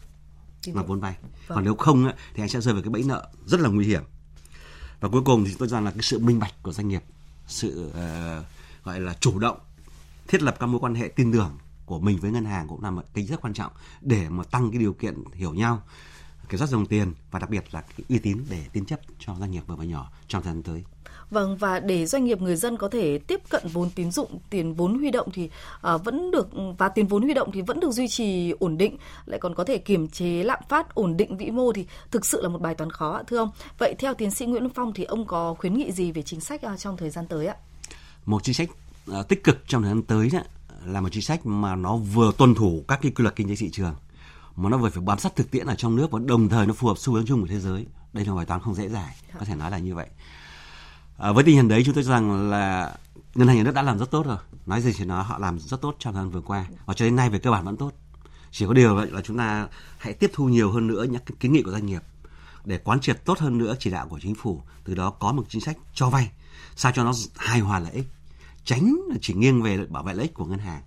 ngoài 0.67 0.87
vốn 0.89 1.01
vay. 1.01 1.17
Vâng. 1.21 1.57
còn 1.57 1.65
nếu 1.65 1.75
không 1.75 2.11
thì 2.35 2.43
anh 2.43 2.49
sẽ 2.49 2.61
rơi 2.61 2.75
vào 2.75 2.83
cái 2.83 2.91
bẫy 2.91 3.03
nợ 3.03 3.29
rất 3.47 3.61
là 3.61 3.69
nguy 3.69 3.87
hiểm. 3.87 4.03
Và 5.01 5.09
cuối 5.09 5.23
cùng 5.25 5.45
thì 5.45 5.55
tôi 5.59 5.69
cho 5.69 5.77
rằng 5.77 5.85
là 5.85 5.91
cái 5.91 6.03
sự 6.03 6.19
minh 6.19 6.39
bạch 6.39 6.63
của 6.63 6.73
doanh 6.73 6.89
nghiệp 6.89 7.03
sự 7.47 7.91
uh, 7.91 8.85
gọi 8.85 9.01
là 9.01 9.15
chủ 9.21 9.39
động 9.39 9.59
thiết 10.29 10.43
lập 10.43 10.57
các 10.61 10.67
mối 10.67 10.81
quan 10.81 10.95
hệ 10.95 11.09
tin 11.09 11.33
tưởng 11.33 11.59
của 11.87 11.99
mình 11.99 12.19
với 12.21 12.31
ngân 12.31 12.45
hàng 12.45 12.69
cũng 12.69 12.83
là 12.83 12.91
một 12.91 13.03
cái 13.15 13.25
rất 13.25 13.41
quan 13.41 13.55
trọng 13.55 13.73
để 14.01 14.29
mà 14.29 14.45
tăng 14.45 14.71
cái 14.71 14.79
điều 14.79 14.93
kiện 14.93 15.15
hiểu 15.35 15.55
nhau 15.55 15.83
kiểm 16.49 16.59
soát 16.59 16.67
dòng 16.67 16.87
tiền 16.87 17.13
và 17.31 17.39
đặc 17.39 17.51
biệt 17.51 17.65
là 17.71 17.81
cái 17.81 18.05
uy 18.09 18.19
tín 18.19 18.39
để 18.51 18.65
tín 18.73 18.85
chấp 18.85 19.01
cho 19.19 19.35
doanh 19.41 19.51
nghiệp 19.51 19.63
vừa 19.67 19.77
và 19.77 19.85
nhỏ 19.85 20.11
trong 20.29 20.43
thời 20.43 20.53
gian 20.53 20.63
tới. 20.63 20.85
Vâng 21.31 21.57
và 21.57 21.81
để 21.81 22.07
doanh 22.07 22.25
nghiệp 22.25 22.41
người 22.41 22.57
dân 22.57 22.77
có 22.77 22.89
thể 22.89 23.19
tiếp 23.19 23.41
cận 23.51 23.63
vốn 23.73 23.91
tín 23.91 24.11
dụng, 24.11 24.39
tiền 24.51 24.75
vốn 24.75 24.99
huy 24.99 25.11
động 25.11 25.29
thì 25.33 25.51
uh, 25.95 26.05
vẫn 26.05 26.31
được 26.31 26.49
và 26.79 26.89
tiền 26.89 27.07
vốn 27.07 27.23
huy 27.23 27.35
động 27.35 27.51
thì 27.53 27.63
vẫn 27.63 27.81
được 27.81 27.91
duy 27.91 28.09
trì 28.09 28.51
ổn 28.59 28.79
định, 28.79 28.97
lại 29.27 29.41
còn 29.41 29.55
có 29.55 29.65
thể 29.65 29.79
kiềm 29.79 30.09
chế 30.09 30.43
lạm 30.43 30.59
phát, 30.69 30.95
ổn 30.95 31.17
định 31.17 31.37
vĩ 31.37 31.51
mô 31.51 31.73
thì 31.73 31.87
thực 32.11 32.27
sự 32.27 32.43
là 32.43 32.49
một 32.49 32.61
bài 32.61 32.75
toán 32.75 32.91
khó 32.91 33.13
ạ 33.13 33.23
thưa 33.27 33.39
ông. 33.39 33.51
Vậy 33.79 33.95
theo 33.99 34.15
tiến 34.15 34.31
sĩ 34.31 34.47
Nguyễn 34.47 34.69
Phong 34.69 34.93
thì 34.93 35.05
ông 35.05 35.27
có 35.27 35.55
khuyến 35.55 35.75
nghị 35.75 35.93
gì 35.93 36.13
về 36.13 36.23
chính 36.23 36.41
sách 36.41 36.61
uh, 36.73 36.79
trong 36.79 36.97
thời 36.97 37.11
gian 37.11 37.27
tới 37.27 37.47
ạ? 37.47 37.57
Một 38.27 38.43
chính 38.43 38.55
sách 38.55 38.69
uh, 39.11 39.29
tích 39.29 39.45
cực 39.45 39.59
trong 39.67 39.83
thời 39.83 39.91
gian 39.91 40.03
tới 40.03 40.29
đó 40.33 40.41
là 40.85 41.01
một 41.01 41.09
chính 41.13 41.23
sách 41.23 41.47
mà 41.47 41.77
nó 41.77 41.97
vừa 41.97 42.33
tuân 42.39 42.55
thủ 42.55 42.85
các 42.89 42.99
cái 43.03 43.13
quy 43.13 43.23
luật 43.23 43.37
kinh 43.37 43.49
tế 43.49 43.55
thị 43.55 43.71
trường 43.71 43.95
mà 44.57 44.71
nó 44.71 44.79
vừa 44.79 44.91
phải 44.91 45.03
bám 45.03 45.19
sát 45.19 45.37
thực 45.37 45.51
tiễn 45.51 45.67
ở 45.67 45.75
trong 45.75 45.97
nước 45.97 46.11
và 46.11 46.19
đồng 46.25 46.49
thời 46.49 46.67
nó 46.67 46.75
phù 46.75 46.89
hợp 46.89 46.99
xu 46.99 47.13
hướng 47.13 47.27
chung 47.27 47.41
của 47.41 47.47
thế 47.47 47.61
giới. 47.61 47.87
Đây 48.13 48.25
là 48.25 48.35
bài 48.35 48.47
toán 48.47 48.61
không 48.61 48.75
dễ 48.75 48.89
dàng 48.89 49.13
có 49.39 49.45
thể 49.45 49.55
nói 49.55 49.71
là 49.71 49.79
như 49.79 49.95
vậy. 49.95 50.07
À, 51.19 51.33
với 51.33 51.45
tình 51.45 51.57
hình 51.57 51.69
đấy 51.69 51.83
chúng 51.87 51.95
tôi 51.95 52.05
cho 52.05 52.11
rằng 52.11 52.51
là 52.51 52.95
ngân 53.35 53.49
hàng 53.49 53.57
nhà 53.57 53.63
nước 53.63 53.75
đã 53.75 53.83
làm 53.83 53.99
rất 53.99 54.11
tốt 54.11 54.27
rồi. 54.27 54.37
Nói 54.67 54.81
gì 54.81 54.93
thì 54.97 55.05
nói 55.05 55.25
họ 55.25 55.39
làm 55.39 55.59
rất 55.59 55.81
tốt 55.81 55.97
trong 55.99 56.15
thời 56.15 56.23
gian 56.23 56.31
vừa 56.31 56.41
qua. 56.41 56.67
Và 56.87 56.95
cho 56.95 57.05
đến 57.05 57.17
nay 57.17 57.31
về 57.31 57.39
cơ 57.39 57.51
bản 57.51 57.65
vẫn 57.65 57.77
tốt. 57.77 57.93
Chỉ 58.51 58.67
có 58.67 58.73
điều 58.73 58.97
là 58.97 59.21
chúng 59.25 59.39
ta 59.39 59.69
hãy 59.99 60.13
tiếp 60.13 60.31
thu 60.33 60.49
nhiều 60.49 60.73
hơn 60.73 60.87
nữa 60.87 61.05
những 61.05 61.23
kiến 61.41 61.53
nghị 61.53 61.63
của 61.63 61.71
doanh 61.71 61.87
nghiệp 61.87 62.03
để 62.65 62.79
quán 62.79 63.01
triệt 63.01 63.25
tốt 63.25 63.39
hơn 63.39 63.59
nữa 63.59 63.75
chỉ 63.79 63.91
đạo 63.91 64.09
của 64.09 64.19
chính 64.23 64.35
phủ. 64.35 64.63
Từ 64.85 64.95
đó 64.95 65.11
có 65.11 65.33
một 65.33 65.45
chính 65.49 65.61
sách 65.61 65.77
cho 65.95 66.11
vay 66.11 66.31
sao 66.77 66.93
cho 66.93 67.05
nó 67.05 67.13
hài 67.37 67.61
hòa 67.61 67.79
lợi 67.79 67.93
ích 67.93 68.07
tránh 68.65 68.97
chỉ 69.21 69.35
nghiêng 69.35 69.63
về 69.63 69.87
bảo 69.87 70.03
vệ 70.03 70.15
lợi 70.15 70.23
ích 70.23 70.35
của 70.35 70.45
ngân 70.45 70.59
hàng. 70.59 70.83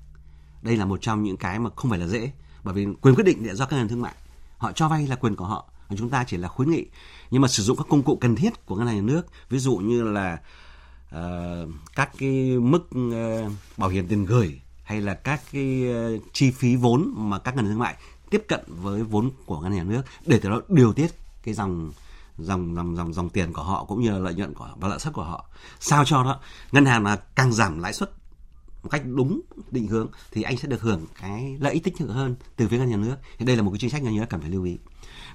Đây 0.62 0.78
là 0.78 0.86
một 0.86 1.02
trong 1.02 1.24
những 1.24 1.38
cái 1.38 1.60
mà 1.60 1.70
không 1.76 1.90
phải 1.90 2.00
là 2.00 2.08
dễ 2.08 2.32
bởi 2.68 2.76
vì 2.76 2.94
quyền 3.02 3.16
quyết 3.16 3.24
định 3.24 3.56
do 3.56 3.66
các 3.66 3.72
ngân 3.72 3.80
hàng 3.80 3.88
thương 3.88 4.02
mại. 4.02 4.16
Họ 4.58 4.72
cho 4.72 4.88
vay 4.88 5.08
là 5.08 5.16
quyền 5.16 5.36
của 5.36 5.46
họ. 5.46 5.66
Chúng 5.98 6.10
ta 6.10 6.24
chỉ 6.28 6.38
là 6.38 6.48
khuyến 6.48 6.72
nghị. 6.72 6.86
Nhưng 7.32 7.42
mà 7.42 7.48
sử 7.48 7.64
dụng 7.64 7.78
các 7.78 7.86
công 7.90 8.04
cụ 8.04 8.18
cần 8.22 8.36
thiết 8.36 8.66
của 8.66 8.76
ngân 8.76 8.88
hàng 8.88 8.96
nhà 8.96 9.02
nước. 9.02 9.22
Ví 9.50 9.60
dụ 9.60 9.78
như 9.78 10.04
là 10.04 10.40
uh, 11.16 11.70
các 11.96 12.12
cái 12.18 12.58
mức 12.58 12.90
uh, 12.98 13.52
bảo 13.78 13.90
hiểm 13.90 14.08
tiền 14.08 14.26
gửi 14.26 14.62
hay 14.84 15.02
là 15.02 15.14
các 15.14 15.42
cái 15.52 15.84
uh, 16.16 16.24
chi 16.34 16.52
phí 16.52 16.76
vốn 16.76 17.14
mà 17.16 17.40
các 17.40 17.56
ngân 17.56 17.66
hàng 17.66 17.74
thương 17.74 17.80
mại 17.80 17.96
tiếp 18.30 18.46
cận 18.48 18.62
với 18.68 19.04
vốn 19.04 19.32
của 19.46 19.60
ngân 19.60 19.72
hàng 19.72 19.88
nhà 19.88 19.94
nước 19.94 20.02
để 20.26 20.40
từ 20.40 20.50
đó 20.50 20.62
điều 20.70 20.94
tiết 20.94 21.12
cái 21.44 21.54
dòng 21.54 21.92
dòng 22.38 22.76
dòng 22.76 22.96
dòng 22.96 23.14
dòng 23.14 23.30
tiền 23.30 23.54
của 23.54 23.64
họ 23.64 23.86
cũng 23.86 24.02
như 24.02 24.12
là 24.12 24.18
lợi 24.18 24.34
nhuận 24.34 24.54
của 24.54 24.70
và 24.76 24.88
lãi 24.88 25.00
suất 25.00 25.14
của 25.14 25.24
họ. 25.24 25.46
Sao 25.80 26.06
cho 26.06 26.24
đó? 26.24 26.40
Ngân 26.72 26.86
hàng 26.86 27.04
là 27.04 27.16
càng 27.16 27.54
giảm 27.54 27.80
lãi 27.80 27.94
suất 27.94 28.12
một 28.84 28.90
cách 28.90 29.02
đúng 29.06 29.42
định 29.72 29.88
hướng 29.88 30.08
thì 30.32 30.42
anh 30.42 30.58
sẽ 30.58 30.68
được 30.68 30.82
hưởng 30.82 31.06
cái 31.22 31.58
lợi 31.60 31.74
ích 31.74 31.84
tích 31.84 31.98
cực 31.98 32.10
hơn 32.10 32.36
từ 32.56 32.68
phía 32.68 32.78
ngân 32.78 32.90
nhà 32.90 32.98
nước. 32.98 33.16
Thì 33.38 33.46
đây 33.46 33.56
là 33.56 33.62
một 33.62 33.72
cái 33.72 33.80
chính 33.80 33.90
sách 33.90 34.04
ngân 34.04 34.14
nhà 34.14 34.20
nước 34.20 34.28
cần 34.30 34.42
phải 34.42 34.50
lưu 34.50 34.64
ý. 34.64 34.78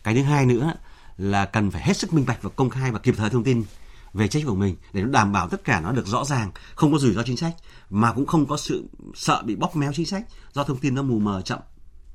Cái 0.05 0.15
thứ 0.15 0.23
hai 0.23 0.47
nữa 0.47 0.75
là 1.17 1.45
cần 1.45 1.71
phải 1.71 1.83
hết 1.83 1.97
sức 1.97 2.13
minh 2.13 2.25
bạch 2.27 2.43
và 2.43 2.51
công 2.51 2.71
khai 2.71 2.93
và 2.93 2.99
kịp 2.99 3.15
thời 3.17 3.31
thông 3.31 3.45
tin 3.45 3.65
về 4.13 4.29
trách 4.29 4.43
của 4.47 4.55
mình 4.55 4.77
để 4.93 5.03
nó 5.03 5.09
đảm 5.09 5.33
bảo 5.33 5.49
tất 5.49 5.65
cả 5.65 5.81
nó 5.81 5.93
được 5.93 6.07
rõ 6.07 6.25
ràng 6.25 6.51
không 6.75 6.93
có 6.93 6.99
rủi 6.99 7.13
ro 7.13 7.23
chính 7.23 7.37
sách 7.37 7.57
mà 7.91 8.13
cũng 8.13 8.27
không 8.27 8.47
có 8.47 8.57
sự 8.57 8.89
sợ 9.15 9.43
bị 9.47 9.57
bóp 9.57 9.77
méo 9.77 9.93
chính 9.93 10.07
sách 10.07 10.25
do 10.53 10.65
thông 10.65 10.79
tin 10.79 10.95
nó 10.95 11.03
mù 11.03 11.19
mờ 11.19 11.43
chậm. 11.43 11.59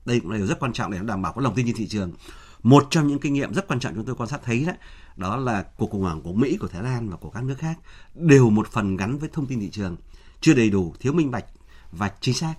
Đây 0.05 0.19
cũng 0.19 0.31
là 0.31 0.37
điều 0.37 0.47
rất 0.47 0.59
quan 0.59 0.73
trọng 0.73 0.91
để 0.91 0.97
nó 0.97 1.03
đảm 1.03 1.21
bảo 1.21 1.33
có 1.33 1.41
lòng 1.41 1.55
tin 1.55 1.65
trên 1.65 1.75
thị 1.75 1.87
trường. 1.87 2.11
Một 2.63 2.87
trong 2.89 3.07
những 3.07 3.19
kinh 3.19 3.33
nghiệm 3.33 3.53
rất 3.53 3.67
quan 3.67 3.79
trọng 3.79 3.95
chúng 3.95 4.05
tôi 4.05 4.15
quan 4.15 4.29
sát 4.29 4.39
thấy 4.43 4.65
đó 4.65 4.73
đó 5.15 5.37
là 5.37 5.63
cuộc 5.63 5.91
khủng 5.91 6.01
hoảng 6.01 6.21
của 6.21 6.33
Mỹ, 6.33 6.57
của 6.57 6.67
Thái 6.67 6.83
Lan 6.83 7.09
và 7.09 7.17
của 7.17 7.29
các 7.29 7.43
nước 7.43 7.55
khác 7.59 7.79
đều 8.15 8.49
một 8.49 8.67
phần 8.71 8.97
gắn 8.97 9.17
với 9.17 9.29
thông 9.33 9.45
tin 9.45 9.59
thị 9.59 9.69
trường 9.69 9.95
chưa 10.41 10.53
đầy 10.53 10.69
đủ 10.69 10.93
thiếu 10.99 11.13
minh 11.13 11.31
bạch 11.31 11.45
và 11.91 12.11
chính 12.21 12.35
xác 12.35 12.53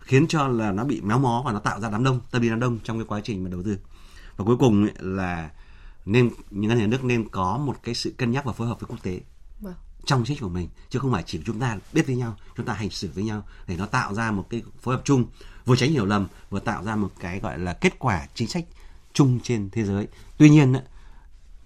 khiến 0.00 0.26
cho 0.28 0.48
là 0.48 0.72
nó 0.72 0.84
bị 0.84 1.00
méo 1.00 1.18
mó 1.18 1.42
và 1.46 1.52
nó 1.52 1.58
tạo 1.58 1.80
ra 1.80 1.90
đám 1.90 2.04
đông 2.04 2.20
tâm 2.30 2.42
lý 2.42 2.48
đám 2.48 2.60
đông 2.60 2.78
trong 2.84 2.98
cái 2.98 3.06
quá 3.08 3.20
trình 3.24 3.44
mà 3.44 3.50
đầu 3.50 3.62
tư. 3.62 3.78
Và 4.36 4.44
cuối 4.44 4.56
cùng 4.56 4.88
là 4.98 5.50
nên 6.06 6.30
những 6.50 6.68
ngân 6.68 6.78
hàng 6.78 6.90
nước 6.90 7.04
nên 7.04 7.28
có 7.28 7.58
một 7.58 7.76
cái 7.82 7.94
sự 7.94 8.14
cân 8.16 8.30
nhắc 8.30 8.44
và 8.44 8.52
phối 8.52 8.68
hợp 8.68 8.80
với 8.80 8.88
quốc 8.88 9.02
tế 9.02 9.20
vâng. 9.60 9.74
trong 10.04 10.24
chính 10.24 10.38
của 10.40 10.48
mình 10.48 10.68
chứ 10.90 10.98
không 10.98 11.12
phải 11.12 11.22
chỉ 11.26 11.40
chúng 11.46 11.60
ta 11.60 11.78
biết 11.92 12.06
với 12.06 12.16
nhau 12.16 12.36
chúng 12.56 12.66
ta 12.66 12.72
hành 12.72 12.90
xử 12.90 13.10
với 13.14 13.24
nhau 13.24 13.42
để 13.66 13.76
nó 13.76 13.86
tạo 13.86 14.14
ra 14.14 14.30
một 14.30 14.46
cái 14.50 14.62
phối 14.80 14.96
hợp 14.96 15.02
chung 15.04 15.24
vừa 15.64 15.76
tránh 15.76 15.90
hiểu 15.90 16.06
lầm 16.06 16.26
vừa 16.50 16.60
tạo 16.60 16.84
ra 16.84 16.96
một 16.96 17.08
cái 17.20 17.40
gọi 17.40 17.58
là 17.58 17.72
kết 17.72 17.98
quả 17.98 18.26
chính 18.34 18.48
sách 18.48 18.64
chung 19.12 19.40
trên 19.42 19.70
thế 19.70 19.84
giới. 19.84 20.08
Tuy 20.38 20.50
nhiên 20.50 20.74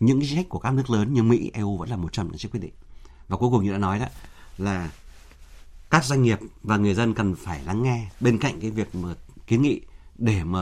những 0.01 0.21
chính 0.21 0.37
sách 0.37 0.47
của 0.49 0.59
các 0.59 0.75
nước 0.75 0.91
lớn 0.91 1.15
như 1.15 1.23
mỹ 1.23 1.51
eu 1.55 1.77
vẫn 1.77 1.91
là 1.91 1.97
một 1.97 2.13
trong 2.13 2.31
những 2.33 2.51
quyết 2.51 2.61
định. 2.61 2.73
Và 3.29 3.37
cuối 3.37 3.51
cùng 3.51 3.65
như 3.65 3.73
đã 3.73 3.79
nói 3.79 3.99
đó 3.99 4.07
là 4.59 4.91
các 5.91 6.05
doanh 6.05 6.23
nghiệp 6.23 6.39
và 6.63 6.77
người 6.77 6.95
dân 6.95 7.15
cần 7.15 7.35
phải 7.35 7.61
lắng 7.67 7.83
nghe 7.83 8.09
bên 8.21 8.39
cạnh 8.39 8.61
cái 8.61 8.71
việc 8.71 8.95
mà 8.95 9.15
kiến 9.47 9.63
nghị 9.63 9.81
để 10.19 10.45
mà 10.45 10.61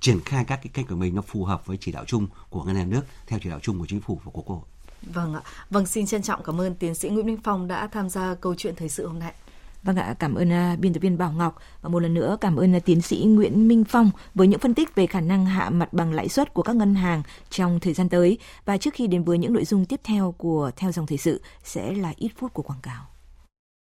triển 0.00 0.20
khai 0.20 0.44
các 0.44 0.56
cái 0.56 0.70
cách 0.72 0.84
của 0.88 0.96
mình 0.96 1.14
nó 1.14 1.22
phù 1.22 1.44
hợp 1.44 1.66
với 1.66 1.76
chỉ 1.80 1.92
đạo 1.92 2.04
chung 2.06 2.26
của 2.50 2.62
ngân 2.62 2.76
hàng 2.76 2.90
nước 2.90 3.02
theo 3.26 3.38
chỉ 3.42 3.50
đạo 3.50 3.58
chung 3.62 3.78
của 3.78 3.86
chính 3.86 4.00
phủ 4.00 4.20
và 4.24 4.30
của 4.32 4.42
quốc 4.42 4.56
hội. 4.56 4.64
Vâng 5.02 5.34
ạ. 5.34 5.40
Vâng 5.70 5.86
xin 5.86 6.06
trân 6.06 6.22
trọng 6.22 6.42
cảm 6.42 6.60
ơn 6.60 6.74
tiến 6.74 6.94
sĩ 6.94 7.08
Nguyễn 7.08 7.26
Minh 7.26 7.38
Phong 7.44 7.68
đã 7.68 7.86
tham 7.86 8.08
gia 8.08 8.34
câu 8.34 8.54
chuyện 8.54 8.74
thời 8.76 8.88
sự 8.88 9.06
hôm 9.06 9.18
nay. 9.18 9.32
Vâng 9.82 9.96
ạ, 9.96 10.14
cảm 10.18 10.34
ơn 10.34 10.72
uh, 10.72 10.78
biên 10.78 10.92
tập 10.92 11.00
viên 11.00 11.18
Bảo 11.18 11.32
Ngọc 11.32 11.58
và 11.82 11.88
một 11.88 11.98
lần 11.98 12.14
nữa 12.14 12.36
cảm 12.40 12.56
ơn 12.56 12.76
uh, 12.76 12.84
tiến 12.84 13.00
sĩ 13.00 13.24
Nguyễn 13.24 13.68
Minh 13.68 13.84
Phong 13.84 14.10
với 14.34 14.46
những 14.46 14.60
phân 14.60 14.74
tích 14.74 14.94
về 14.94 15.06
khả 15.06 15.20
năng 15.20 15.46
hạ 15.46 15.70
mặt 15.70 15.92
bằng 15.92 16.12
lãi 16.12 16.28
suất 16.28 16.54
của 16.54 16.62
các 16.62 16.76
ngân 16.76 16.94
hàng 16.94 17.22
trong 17.50 17.80
thời 17.80 17.94
gian 17.94 18.08
tới. 18.08 18.38
Và 18.64 18.76
trước 18.76 18.94
khi 18.94 19.06
đến 19.06 19.24
với 19.24 19.38
những 19.38 19.52
nội 19.52 19.64
dung 19.64 19.84
tiếp 19.86 20.00
theo 20.04 20.34
của 20.38 20.70
theo 20.76 20.92
dòng 20.92 21.06
thời 21.06 21.18
sự 21.18 21.42
sẽ 21.64 21.94
là 21.94 22.12
ít 22.16 22.30
phút 22.38 22.54
của 22.54 22.62
quảng 22.62 22.80
cáo. 22.82 23.06